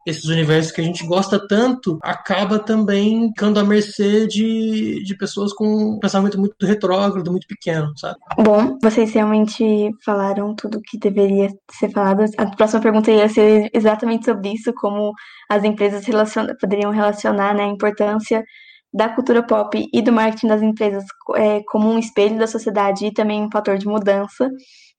[0.06, 5.52] esses universos que a gente gosta tanto, acaba também ficando à mercê de, de pessoas
[5.52, 8.16] com um pensamento muito retrógrado, muito pequeno, sabe?
[8.38, 12.24] Bom, vocês realmente falaram tudo que deveria ser falado.
[12.38, 15.12] A próxima pergunta ia ser exatamente sobre isso, como
[15.50, 18.44] as empresas relaciona poderiam relacionar né, a importância
[18.92, 21.04] da cultura pop e do marketing das empresas
[21.34, 24.48] é, como um espelho da sociedade e também um fator de mudança.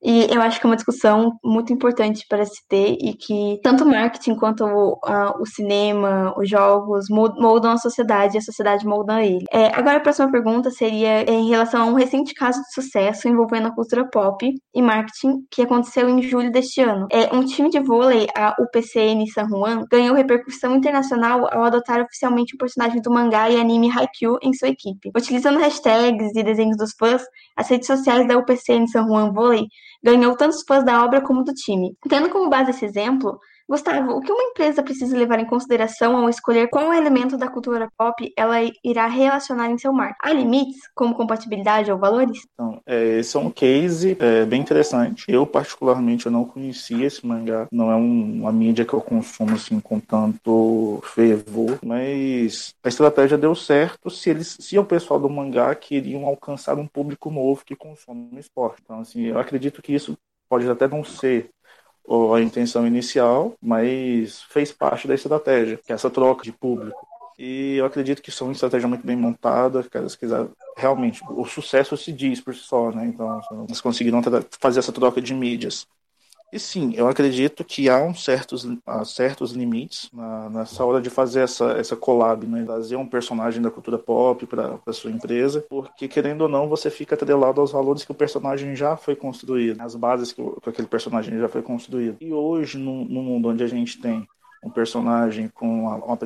[0.03, 3.83] E eu acho que é uma discussão muito importante para se ter e que tanto
[3.83, 4.99] o marketing quanto o,
[5.39, 9.45] o cinema, os jogos moldam a sociedade e a sociedade molda ele.
[9.51, 13.67] É, agora a próxima pergunta seria em relação a um recente caso de sucesso envolvendo
[13.67, 17.07] a cultura pop e marketing que aconteceu em julho deste ano.
[17.11, 22.55] É, um time de vôlei, a UPCN San Juan, ganhou repercussão internacional ao adotar oficialmente
[22.55, 25.09] o personagem do mangá e anime Haikyuu em sua equipe.
[25.15, 27.23] Utilizando hashtags e desenhos dos fãs,
[27.55, 29.65] as redes sociais da UPCN San Juan Vôlei
[30.07, 31.97] ganhou tantos fãs da obra como do time.
[32.07, 33.37] Tendo como base esse exemplo,
[33.69, 37.89] Gustavo, o que uma empresa precisa levar em consideração ao escolher qual elemento da cultura
[37.97, 40.19] pop ela irá relacionar em seu marketing?
[40.21, 42.47] Há limites, como compatibilidade ou valores?
[42.53, 45.25] Então, é, esse é um case é, bem interessante.
[45.27, 47.67] Eu, particularmente, eu não conhecia esse mangá.
[47.69, 53.37] Não é um, uma mídia que eu consumo assim, com tanto fervor, mas a estratégia
[53.37, 57.75] deu certo se eles, se o pessoal do mangá queriam alcançar um público novo que
[57.75, 58.81] consome esporte.
[58.83, 60.17] Então, assim, eu acredito que isso
[60.49, 61.49] pode até não ser
[62.33, 67.05] a intenção inicial, mas fez parte da estratégia, que é essa troca de público.
[67.37, 71.95] E eu acredito que são uma estratégia muito bem montada, caras quiser realmente o sucesso
[71.95, 73.05] se diz por si só, né?
[73.05, 74.21] Então, eles conseguiram
[74.59, 75.87] fazer essa troca de mídias.
[76.57, 81.07] E sim, eu acredito que há, um certos, há certos limites na, nessa hora de
[81.07, 82.63] fazer essa, essa collab, né?
[82.63, 86.89] Trazer um personagem da cultura pop para a sua empresa, porque querendo ou não, você
[86.89, 90.87] fica atrelado aos valores que o personagem já foi construído, as bases que, que aquele
[90.87, 92.17] personagem já foi construído.
[92.19, 94.27] E hoje, no, no mundo onde a gente tem
[94.63, 96.17] um personagem com uma, uma,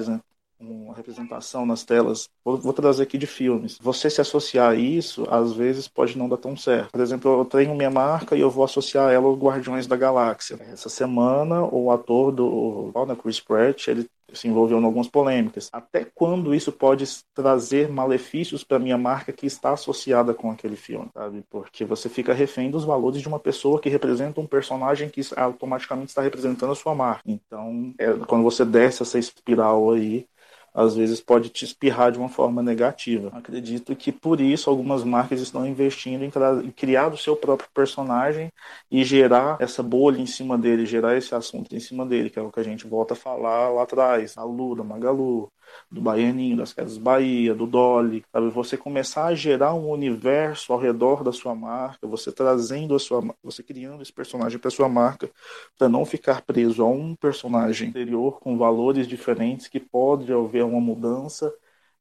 [0.61, 3.77] uma representação nas telas, vou, vou, trazer aqui de filmes.
[3.81, 6.91] Você se associar a isso, às vezes pode não dar tão certo.
[6.91, 10.57] Por exemplo, eu tenho minha marca e eu vou associar ela aos Guardiões da Galáxia.
[10.71, 15.69] Essa semana, o ator do né, Chris Pratt, ele se envolveu em algumas polêmicas.
[15.71, 21.09] Até quando isso pode trazer malefícios para minha marca que está associada com aquele filme,
[21.13, 21.43] sabe?
[21.49, 26.09] Porque você fica refém dos valores de uma pessoa que representa um personagem que automaticamente
[26.09, 27.23] está representando a sua marca.
[27.25, 30.25] Então, é, quando você desce essa espiral aí,
[30.73, 33.29] às vezes pode te espirrar de uma forma negativa.
[33.33, 36.31] Acredito que por isso algumas marcas estão investindo em,
[36.65, 38.51] em, criar o seu próprio personagem
[38.89, 42.41] e gerar essa bolha em cima dele, gerar esse assunto em cima dele, que é
[42.41, 45.51] o que a gente volta a falar lá atrás, a Lula, Magalu,
[45.89, 48.49] do Baianinho, das Casas Bahia, do Dolly, sabe?
[48.49, 53.23] Você começar a gerar um universo ao redor da sua marca, você trazendo a sua,
[53.43, 55.29] você criando esse personagem para sua marca,
[55.77, 60.81] para não ficar preso a um personagem anterior com valores diferentes que pode haver uma
[60.81, 61.53] mudança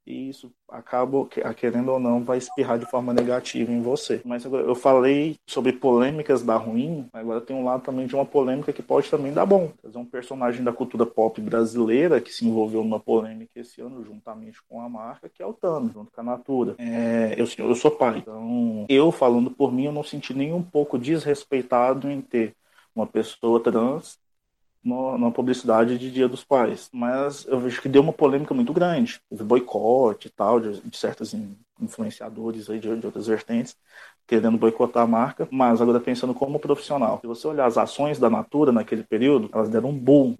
[0.06, 4.20] e isso acaba, querendo ou não, vai espirrar de forma negativa em você.
[4.24, 8.24] Mas agora, eu falei sobre polêmicas dar ruim, agora tem um lado também de uma
[8.24, 9.72] polêmica que pode também dar bom.
[9.82, 14.58] Fazer um personagem da cultura pop brasileira que se envolveu numa polêmica esse ano, juntamente
[14.68, 16.74] com a marca, que é o Thanos, junto com a Natura.
[16.78, 20.62] É, eu, eu sou pai, então eu falando por mim, eu não senti nem um
[20.62, 22.54] pouco desrespeitado em ter
[22.94, 24.18] uma pessoa trans
[24.82, 26.88] numa publicidade de Dia dos Pais.
[26.92, 29.20] Mas eu vejo que deu uma polêmica muito grande.
[29.30, 31.34] Houve boicote e tal, de, de certos
[31.80, 33.76] influenciadores aí de, de, outras vertentes
[34.26, 35.48] querendo boicotar a marca.
[35.50, 39.68] Mas agora pensando como profissional, se você olhar as ações da Natura naquele período, elas
[39.68, 40.36] deram um boom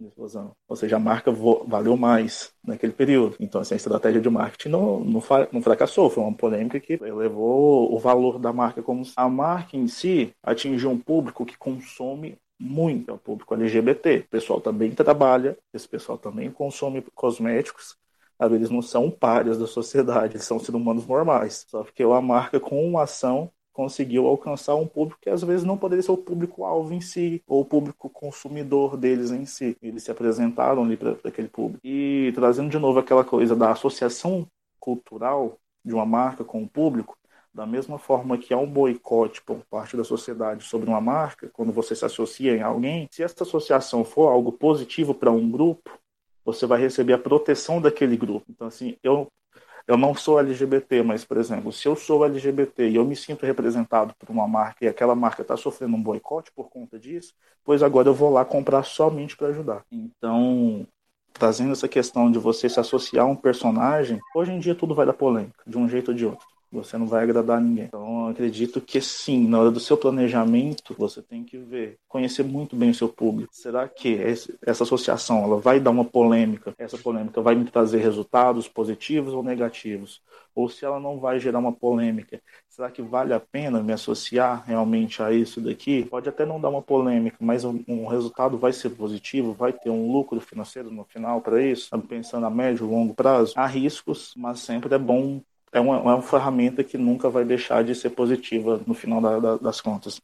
[0.68, 3.34] Ou seja, a marca valeu mais naquele período.
[3.40, 6.08] Então, assim, a estratégia de marketing não, não, não fracassou.
[6.08, 10.90] Foi uma polêmica que elevou o valor da marca como a marca em si atingiu
[10.90, 14.18] um público que consome muito ao público LGBT.
[14.18, 17.96] O pessoal também trabalha, esse pessoal também consome cosméticos.
[18.38, 21.66] Eles não são páreas da sociedade, eles são seres humanos normais.
[21.68, 25.76] Só que a marca, com uma ação, conseguiu alcançar um público que às vezes não
[25.76, 29.76] poderia ser o público-alvo em si, ou o público consumidor deles em si.
[29.80, 31.80] Eles se apresentaram ali para aquele público.
[31.84, 34.46] E trazendo de novo aquela coisa da associação
[34.78, 37.16] cultural de uma marca com o público,
[37.52, 41.72] da mesma forma que há um boicote por parte da sociedade sobre uma marca, quando
[41.72, 45.90] você se associa em alguém, se essa associação for algo positivo para um grupo,
[46.44, 48.46] você vai receber a proteção daquele grupo.
[48.48, 49.26] Então, assim, eu,
[49.86, 53.44] eu não sou LGBT, mas, por exemplo, se eu sou LGBT e eu me sinto
[53.44, 57.34] representado por uma marca e aquela marca está sofrendo um boicote por conta disso,
[57.64, 59.84] pois agora eu vou lá comprar somente para ajudar.
[59.90, 60.86] Então,
[61.32, 65.06] trazendo essa questão de você se associar a um personagem, hoje em dia tudo vai
[65.06, 66.46] dar polêmica, de um jeito ou de outro.
[66.72, 67.86] Você não vai agradar ninguém.
[67.86, 72.76] Então, acredito que sim, na hora do seu planejamento, você tem que ver, conhecer muito
[72.76, 73.52] bem o seu público.
[73.52, 74.18] Será que
[74.64, 76.72] essa associação ela vai dar uma polêmica?
[76.78, 80.22] Essa polêmica vai me trazer resultados positivos ou negativos?
[80.54, 84.64] Ou se ela não vai gerar uma polêmica, será que vale a pena me associar
[84.66, 86.04] realmente a isso daqui?
[86.04, 90.12] Pode até não dar uma polêmica, mas um resultado vai ser positivo, vai ter um
[90.12, 91.88] lucro financeiro no final para isso?
[92.08, 95.40] Pensando a médio e longo prazo, há riscos, mas sempre é bom
[95.72, 99.38] é uma, é uma ferramenta que nunca vai deixar de ser positiva no final da,
[99.38, 100.20] da, das contas.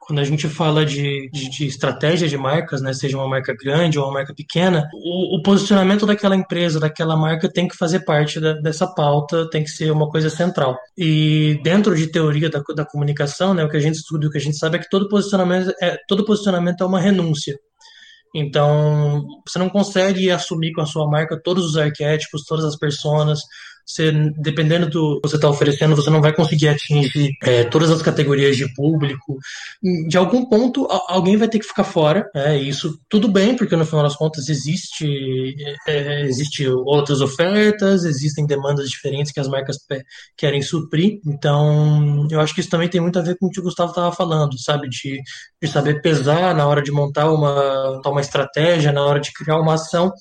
[0.00, 3.96] Quando a gente fala de, de, de, estratégia de marcas, né, seja uma marca grande
[3.96, 8.40] ou uma marca pequena, o, o posicionamento daquela empresa, daquela marca, tem que fazer parte
[8.40, 10.76] da, dessa pauta, tem que ser uma coisa central.
[10.98, 14.38] E dentro de teoria da, da comunicação, né, o que a gente estuda, o que
[14.38, 17.56] a gente sabe é que todo posicionamento é, todo posicionamento é uma renúncia.
[18.34, 23.40] Então, você não consegue assumir com a sua marca todos os arquétipos, todas as personas,
[23.90, 28.00] você, dependendo do que você está oferecendo, você não vai conseguir atingir é, todas as
[28.00, 29.38] categorias de público.
[30.08, 32.30] De algum ponto, alguém vai ter que ficar fora.
[32.34, 35.56] É, isso tudo bem, porque no final das contas existe,
[35.88, 39.76] é, existe outras ofertas, existem demandas diferentes que as marcas
[40.36, 41.20] querem suprir.
[41.26, 43.90] Então, eu acho que isso também tem muito a ver com o que o Gustavo
[43.90, 44.88] estava falando, sabe?
[44.88, 45.20] De,
[45.60, 49.74] de saber pesar na hora de montar uma, uma estratégia, na hora de criar uma
[49.74, 50.12] ação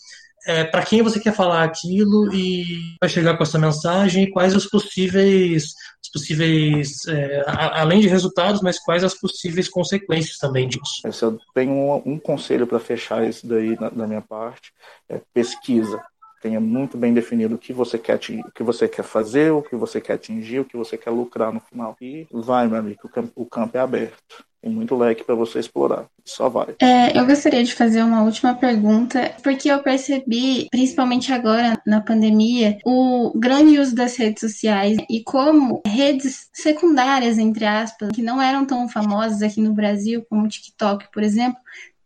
[0.50, 2.64] é, para quem você quer falar aquilo e
[3.00, 8.08] vai chegar com essa mensagem e quais os possíveis, os possíveis é, a, além de
[8.08, 11.02] resultados, mas quais as possíveis consequências também disso.
[11.06, 14.74] Eu tenho um, um conselho para fechar isso daí na, da minha parte,
[15.08, 16.02] é pesquisa.
[16.42, 19.76] Tenha muito bem definido o que você quer o que você quer fazer, o que
[19.76, 21.96] você quer atingir, o que você quer lucrar no final.
[22.02, 24.46] E vai, meu amigo, o campo, o campo é aberto.
[24.62, 26.06] Tem muito leque para você explorar.
[26.26, 26.76] Só vai.
[26.82, 32.78] É, eu gostaria de fazer uma última pergunta, porque eu percebi, principalmente agora na pandemia,
[32.86, 38.66] o grande uso das redes sociais e como redes secundárias, entre aspas, que não eram
[38.66, 41.60] tão famosas aqui no Brasil, como o TikTok, por exemplo,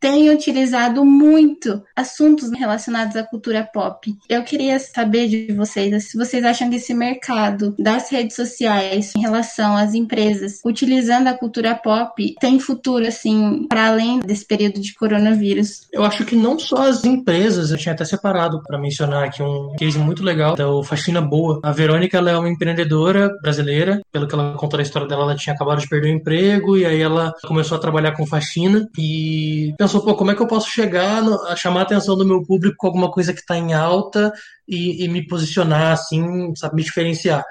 [0.04, 4.14] tem utilizado muito assuntos relacionados à cultura pop.
[4.28, 9.22] Eu queria saber de vocês se vocês acham que esse mercado das redes sociais em
[9.22, 14.94] relação às empresas utilizando a cultura pop tem futuro assim para além desse período de
[14.94, 15.88] coronavírus.
[15.94, 19.74] Eu acho que não só as empresas, eu tinha até separado para mencionar aqui um
[19.78, 21.62] case muito legal da Faxina Boa.
[21.64, 25.36] A Verônica ela é uma empreendedora brasileira, pelo que ela contou a história dela, ela
[25.38, 29.74] tinha acabado de perder o emprego e aí ela começou a trabalhar com faxina e
[29.78, 32.44] pensou, pô, como é que eu posso chegar no, a chamar a atenção do meu
[32.44, 34.32] público com alguma coisa que está em alta
[34.68, 37.44] e, e, me posicionar assim, sabe, me diferenciar.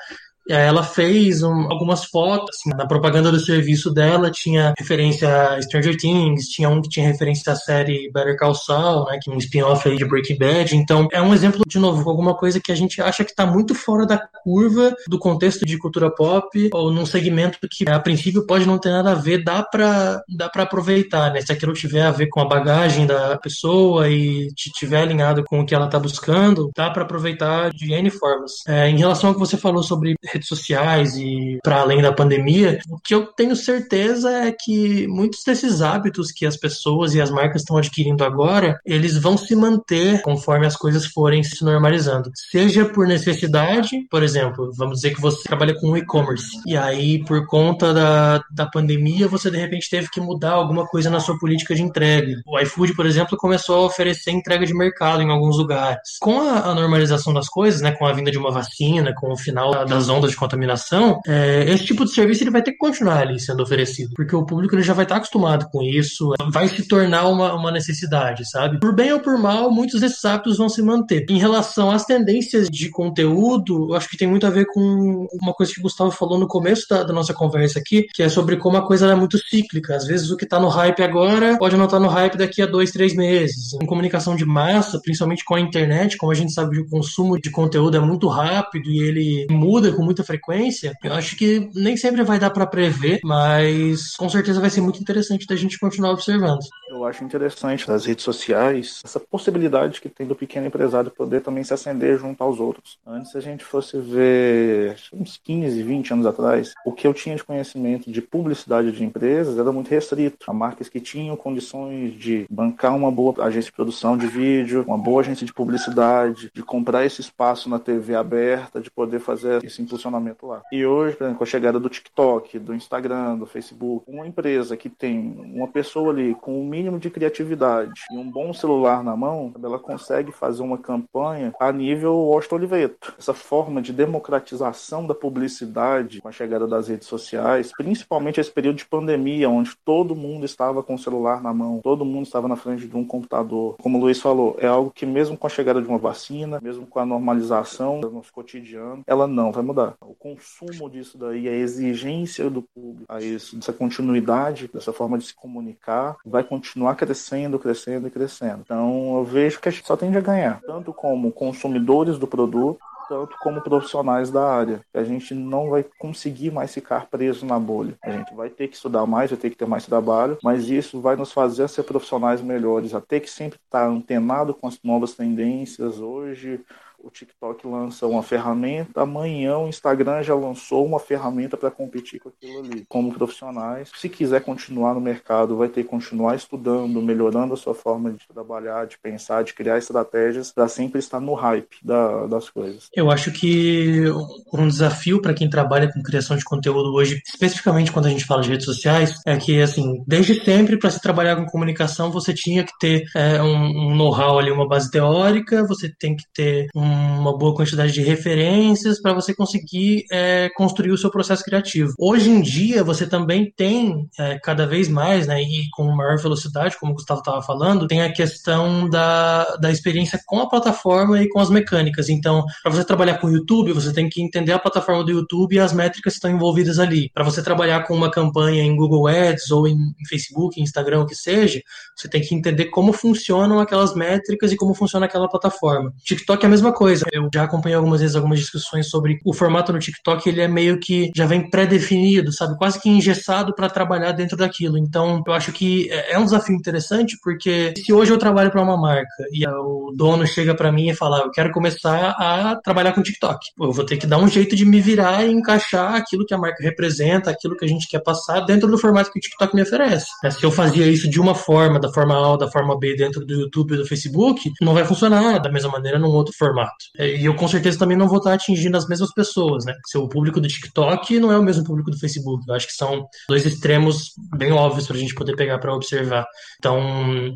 [0.48, 5.96] Ela fez um, algumas fotos, assim, na propaganda do serviço dela tinha referência a Stranger
[5.96, 9.38] Things, tinha um que tinha referência à série Better Call Saul, né, que é um
[9.38, 10.76] spin-off de Breaking Bad.
[10.76, 13.74] Então, é um exemplo, de novo, alguma coisa que a gente acha que está muito
[13.74, 18.66] fora da curva do contexto de cultura pop, ou num segmento que, a princípio, pode
[18.66, 21.40] não ter nada a ver, dá para dá pra aproveitar, né?
[21.40, 25.66] Se aquilo tiver a ver com a bagagem da pessoa e tiver alinhado com o
[25.66, 28.52] que ela está buscando, dá para aproveitar de N formas.
[28.66, 32.80] É, em relação ao que você falou sobre redes sociais e para além da pandemia,
[32.88, 37.30] o que eu tenho certeza é que muitos desses hábitos que as pessoas e as
[37.30, 42.30] marcas estão adquirindo agora, eles vão se manter conforme as coisas forem se normalizando.
[42.50, 47.46] Seja por necessidade, por exemplo, vamos dizer que você trabalha com e-commerce e aí por
[47.46, 51.74] conta da, da pandemia você de repente teve que mudar alguma coisa na sua política
[51.74, 52.40] de entrega.
[52.46, 56.18] O iFood, por exemplo, começou a oferecer entrega de mercado em alguns lugares.
[56.20, 59.36] Com a, a normalização das coisas, né, com a vinda de uma vacina, com o
[59.36, 63.18] final das ondas de contaminação, é, esse tipo de serviço ele vai ter que continuar
[63.18, 66.86] ali sendo oferecido, porque o público ele já vai estar acostumado com isso, vai se
[66.86, 68.80] tornar uma, uma necessidade, sabe?
[68.80, 71.24] Por bem ou por mal, muitos desses hábitos vão se manter.
[71.28, 75.52] Em relação às tendências de conteúdo, eu acho que tem muito a ver com uma
[75.52, 78.56] coisa que o Gustavo falou no começo da, da nossa conversa aqui, que é sobre
[78.56, 79.96] como a coisa é muito cíclica.
[79.96, 82.60] Às vezes o que está no hype agora pode não estar tá no hype daqui
[82.60, 83.72] a dois, três meses.
[83.80, 87.40] Em comunicação de massa, principalmente com a internet, como a gente sabe que o consumo
[87.40, 91.70] de conteúdo é muito rápido e ele muda com muita muita frequência, eu acho que
[91.74, 95.78] nem sempre vai dar para prever, mas com certeza vai ser muito interessante da gente
[95.78, 96.60] continuar observando.
[96.90, 101.64] Eu acho interessante nas redes sociais essa possibilidade que tem do pequeno empresário poder também
[101.64, 102.98] se acender junto aos outros.
[103.06, 107.42] Antes, a gente fosse ver uns 15, 20 anos atrás, o que eu tinha de
[107.42, 112.94] conhecimento de publicidade de empresas era muito restrito a marcas que tinham condições de bancar
[112.94, 117.22] uma boa agência de produção de vídeo, uma boa agência de publicidade, de comprar esse
[117.22, 120.62] espaço na TV aberta, de poder fazer esse impulsionamento lá.
[120.72, 124.76] E hoje, por exemplo, com a chegada do TikTok, do Instagram, do Facebook, uma empresa
[124.76, 129.16] que tem uma pessoa ali com o mínimo de criatividade e um bom celular na
[129.16, 133.14] mão, ela consegue fazer uma campanha a nível Washington Oliveto.
[133.18, 138.76] Essa forma de democratização da publicidade com a chegada das redes sociais, principalmente esse período
[138.76, 142.56] de pandemia, onde todo mundo estava com o celular na mão, todo mundo estava na
[142.56, 143.76] frente de um computador.
[143.80, 146.86] Como o Luiz falou, é algo que mesmo com a chegada de uma vacina, mesmo
[146.86, 149.91] com a normalização do nosso cotidiano, ela não vai mudar.
[150.00, 155.26] O consumo disso daí, a exigência do público a isso, dessa continuidade, dessa forma de
[155.26, 158.62] se comunicar, vai continuar crescendo, crescendo e crescendo.
[158.64, 162.80] Então eu vejo que a gente só tende a ganhar, tanto como consumidores do produto,
[163.08, 164.80] tanto como profissionais da área.
[164.94, 167.94] A gente não vai conseguir mais ficar preso na bolha.
[168.02, 171.00] A gente vai ter que estudar mais, vai ter que ter mais trabalho, mas isso
[171.00, 175.14] vai nos fazer ser profissionais melhores, a ter que sempre estar antenado com as novas
[175.14, 176.00] tendências.
[176.00, 176.60] Hoje,
[177.02, 182.28] o TikTok lança uma ferramenta, amanhã o Instagram já lançou uma ferramenta para competir com
[182.28, 182.84] aquilo ali.
[182.88, 187.74] Como profissionais, se quiser continuar no mercado, vai ter que continuar estudando, melhorando a sua
[187.74, 192.48] forma de trabalhar, de pensar, de criar estratégias para sempre estar no hype da, das
[192.48, 192.88] coisas.
[192.94, 194.04] Eu acho que
[194.52, 198.42] um desafio para quem trabalha com criação de conteúdo hoje, especificamente quando a gente fala
[198.42, 202.64] de redes sociais, é que, assim, desde sempre, para se trabalhar com comunicação, você tinha
[202.64, 206.91] que ter é, um, um know-how ali, uma base teórica, você tem que ter um
[206.92, 211.94] uma boa quantidade de referências para você conseguir é, construir o seu processo criativo.
[211.98, 216.76] Hoje em dia, você também tem é, cada vez mais, né, e com maior velocidade,
[216.78, 221.28] como o Gustavo estava falando, tem a questão da, da experiência com a plataforma e
[221.28, 222.08] com as mecânicas.
[222.08, 225.54] Então, para você trabalhar com o YouTube, você tem que entender a plataforma do YouTube
[225.54, 227.10] e as métricas que estão envolvidas ali.
[227.14, 229.76] Para você trabalhar com uma campanha em Google Ads ou em,
[230.08, 231.60] Facebook, Instagram, o que seja,
[231.96, 235.92] você tem que entender como funcionam aquelas métricas e como funciona aquela plataforma.
[236.04, 237.06] TikTok é a mesma coisa coisa.
[237.12, 240.80] Eu já acompanhei algumas vezes algumas discussões sobre o formato no TikTok, ele é meio
[240.80, 242.58] que já vem pré-definido, sabe?
[242.58, 244.76] Quase que engessado para trabalhar dentro daquilo.
[244.76, 248.62] Então, eu acho que é, é um desafio interessante, porque se hoje eu trabalho para
[248.62, 252.92] uma marca e o dono chega para mim e fala, eu quero começar a trabalhar
[252.92, 256.26] com TikTok, eu vou ter que dar um jeito de me virar e encaixar aquilo
[256.26, 259.22] que a marca representa, aquilo que a gente quer passar dentro do formato que o
[259.22, 260.06] TikTok me oferece.
[260.30, 263.24] Se eu fazia isso de uma forma, da forma A ou da forma B dentro
[263.24, 266.71] do YouTube e do Facebook, não vai funcionar da mesma maneira num outro formato.
[266.96, 269.74] É, e eu com certeza também não vou estar atingindo as mesmas pessoas, né?
[269.86, 272.44] Se o público do TikTok não é o mesmo público do Facebook.
[272.46, 276.26] Eu acho que são dois extremos bem óbvios para a gente poder pegar para observar.
[276.58, 276.80] Então,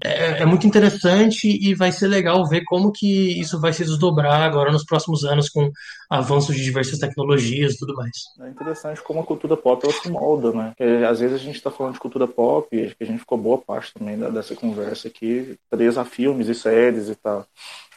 [0.05, 4.43] é, é, muito interessante e vai ser legal ver como que isso vai se desdobrar
[4.43, 5.71] agora nos próximos anos com
[6.09, 8.17] avanços de diversas tecnologias e tudo mais.
[8.41, 10.73] É interessante como a cultura pop ela se molda, né?
[10.77, 13.59] Porque, às vezes a gente está falando de cultura pop, e a gente ficou boa
[13.59, 17.47] parte também dessa conversa aqui, presa a filmes e séries e tal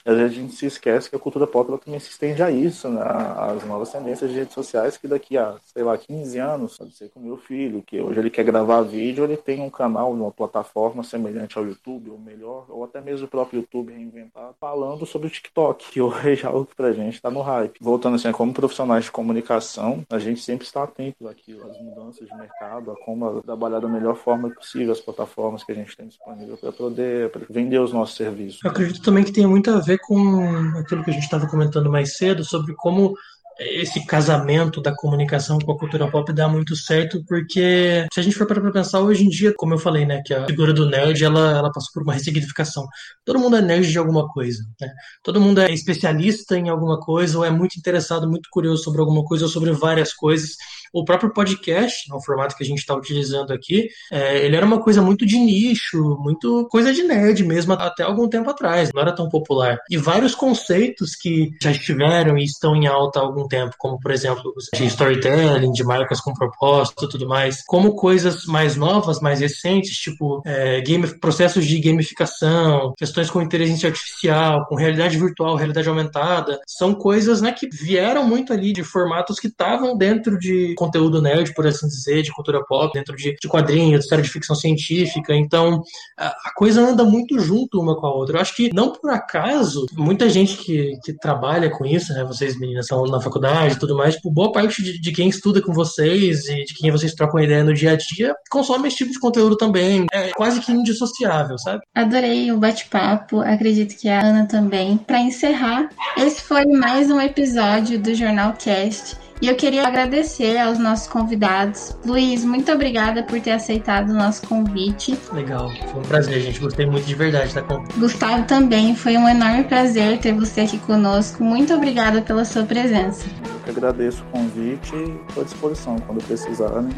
[0.05, 2.51] às vezes a gente se esquece que a cultura pop ela também se estende a
[2.51, 3.01] isso, né?
[3.01, 7.09] As novas tendências de redes sociais que daqui a, sei lá, 15 anos, pode ser
[7.09, 11.03] com meu filho, que hoje ele quer gravar vídeo, ele tem um canal numa plataforma
[11.03, 15.31] semelhante ao YouTube, ou melhor, ou até mesmo o próprio YouTube reinventado, falando sobre o
[15.31, 17.79] TikTok, que hoje é algo que pra gente está no hype.
[17.81, 22.35] Voltando assim, como profissionais de comunicação, a gente sempre está atento aqui às mudanças de
[22.35, 26.57] mercado, a como trabalhar da melhor forma possível as plataformas que a gente tem disponível
[26.57, 28.63] para poder vender os nossos serviços.
[28.63, 30.43] Eu acredito também que tem muito a ver com
[30.77, 33.15] aquilo que a gente estava comentando mais cedo sobre como
[33.59, 38.35] esse casamento da comunicação com a cultura pop dá muito certo, porque se a gente
[38.35, 41.21] for para pensar hoje em dia, como eu falei, né, que a figura do nerd
[41.23, 42.87] ela, ela passou por uma ressignificação.
[43.25, 44.89] Todo mundo é nerd de alguma coisa, né?
[45.23, 49.23] Todo mundo é especialista em alguma coisa ou é muito interessado, muito curioso sobre alguma
[49.25, 50.51] coisa ou sobre várias coisas.
[50.93, 54.81] O próprio podcast, no formato que a gente está utilizando aqui, é, ele era uma
[54.81, 59.15] coisa muito de nicho, muito coisa de nerd mesmo, até algum tempo atrás, não era
[59.15, 59.77] tão popular.
[59.89, 64.11] E vários conceitos que já estiveram e estão em alta há algum tempo, como por
[64.11, 69.97] exemplo de storytelling, de marcas com propósito tudo mais, como coisas mais novas, mais recentes,
[69.97, 76.59] tipo é, game, processos de gamificação, questões com inteligência artificial, com realidade virtual, realidade aumentada,
[76.67, 81.53] são coisas né, que vieram muito ali de formatos que estavam dentro de conteúdo nerd,
[81.53, 85.35] por assim dizer, de cultura pop, dentro de, de quadrinhos, de série de ficção científica.
[85.35, 85.81] Então,
[86.17, 88.37] a, a, coisa anda muito junto uma com a outra.
[88.37, 92.57] Eu acho que, não por acaso, muita gente que, que trabalha com isso, né, vocês
[92.57, 95.73] meninas estão na faculdade e tudo mais, tipo, boa parte de, de, quem estuda com
[95.73, 99.19] vocês e de quem vocês trocam ideia no dia a dia consome esse tipo de
[99.19, 100.05] conteúdo também.
[100.11, 101.81] É quase que indissociável, sabe?
[101.93, 104.97] Adorei o bate-papo, acredito que a Ana também.
[104.97, 109.28] Para encerrar, esse foi mais um episódio do Jornal Cast.
[109.41, 111.95] E eu queria agradecer aos nossos convidados.
[112.05, 115.17] Luiz, muito obrigada por ter aceitado o nosso convite.
[115.31, 116.59] Legal, foi um prazer, gente.
[116.59, 117.93] Gostei muito de verdade da conta.
[117.97, 121.41] Gustavo também, foi um enorme prazer ter você aqui conosco.
[121.41, 123.25] Muito obrigada pela sua presença.
[123.45, 126.89] Eu que agradeço o convite e estou à disposição quando precisarem.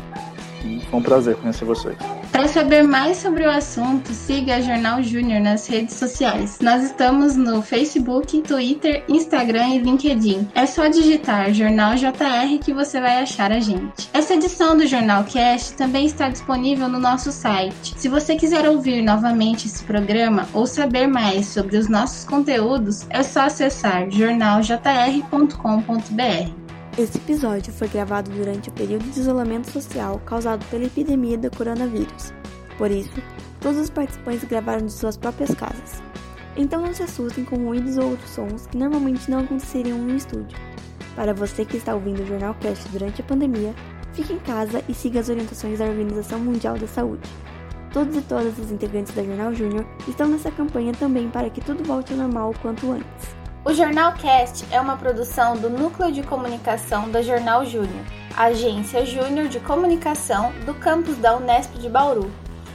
[0.89, 1.97] Foi um prazer conhecer vocês.
[2.31, 6.59] Para saber mais sobre o assunto, siga a Jornal Júnior nas redes sociais.
[6.61, 10.47] Nós estamos no Facebook, Twitter, Instagram e LinkedIn.
[10.55, 14.09] É só digitar Jornal JR que você vai achar a gente.
[14.13, 17.95] Essa edição do Jornal Cast também está disponível no nosso site.
[17.97, 23.23] Se você quiser ouvir novamente esse programa ou saber mais sobre os nossos conteúdos, é
[23.23, 26.60] só acessar jornaljr.com.br.
[26.97, 32.33] Esse episódio foi gravado durante o período de isolamento social causado pela epidemia do coronavírus.
[32.77, 33.13] Por isso,
[33.61, 36.03] todos os participantes gravaram de suas próprias casas.
[36.57, 40.57] Então não se assustem com ruídos ou outros sons que normalmente não aconteceriam no estúdio.
[41.15, 43.73] Para você que está ouvindo o Jornal Cast durante a pandemia,
[44.11, 47.23] fique em casa e siga as orientações da Organização Mundial da Saúde.
[47.93, 51.85] Todos e todas os integrantes da Jornal Júnior estão nessa campanha também para que tudo
[51.85, 53.40] volte ao normal o quanto antes.
[53.63, 58.03] O Jornal Cast é uma produção do Núcleo de Comunicação da Jornal Júnior,
[58.35, 62.31] agência júnior de comunicação do campus da Unesp de Bauru.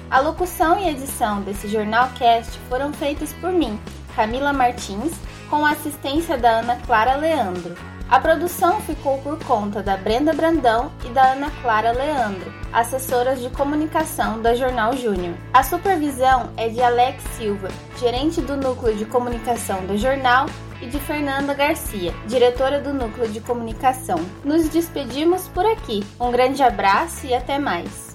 [0.08, 3.80] A locução e edição desse Jornal Cast foram feitas por mim,
[4.14, 5.12] Camila Martins,
[5.50, 7.74] com a assistência da Ana Clara Leandro.
[8.08, 13.50] A produção ficou por conta da Brenda Brandão e da Ana Clara Leandro, assessoras de
[13.50, 15.34] comunicação da Jornal Júnior.
[15.52, 17.68] A supervisão é de Alex Silva,
[17.98, 20.46] gerente do núcleo de comunicação do jornal
[20.80, 24.18] e de Fernanda Garcia, diretora do Núcleo de Comunicação.
[24.44, 26.04] Nos despedimos por aqui.
[26.20, 28.05] Um grande abraço e até mais.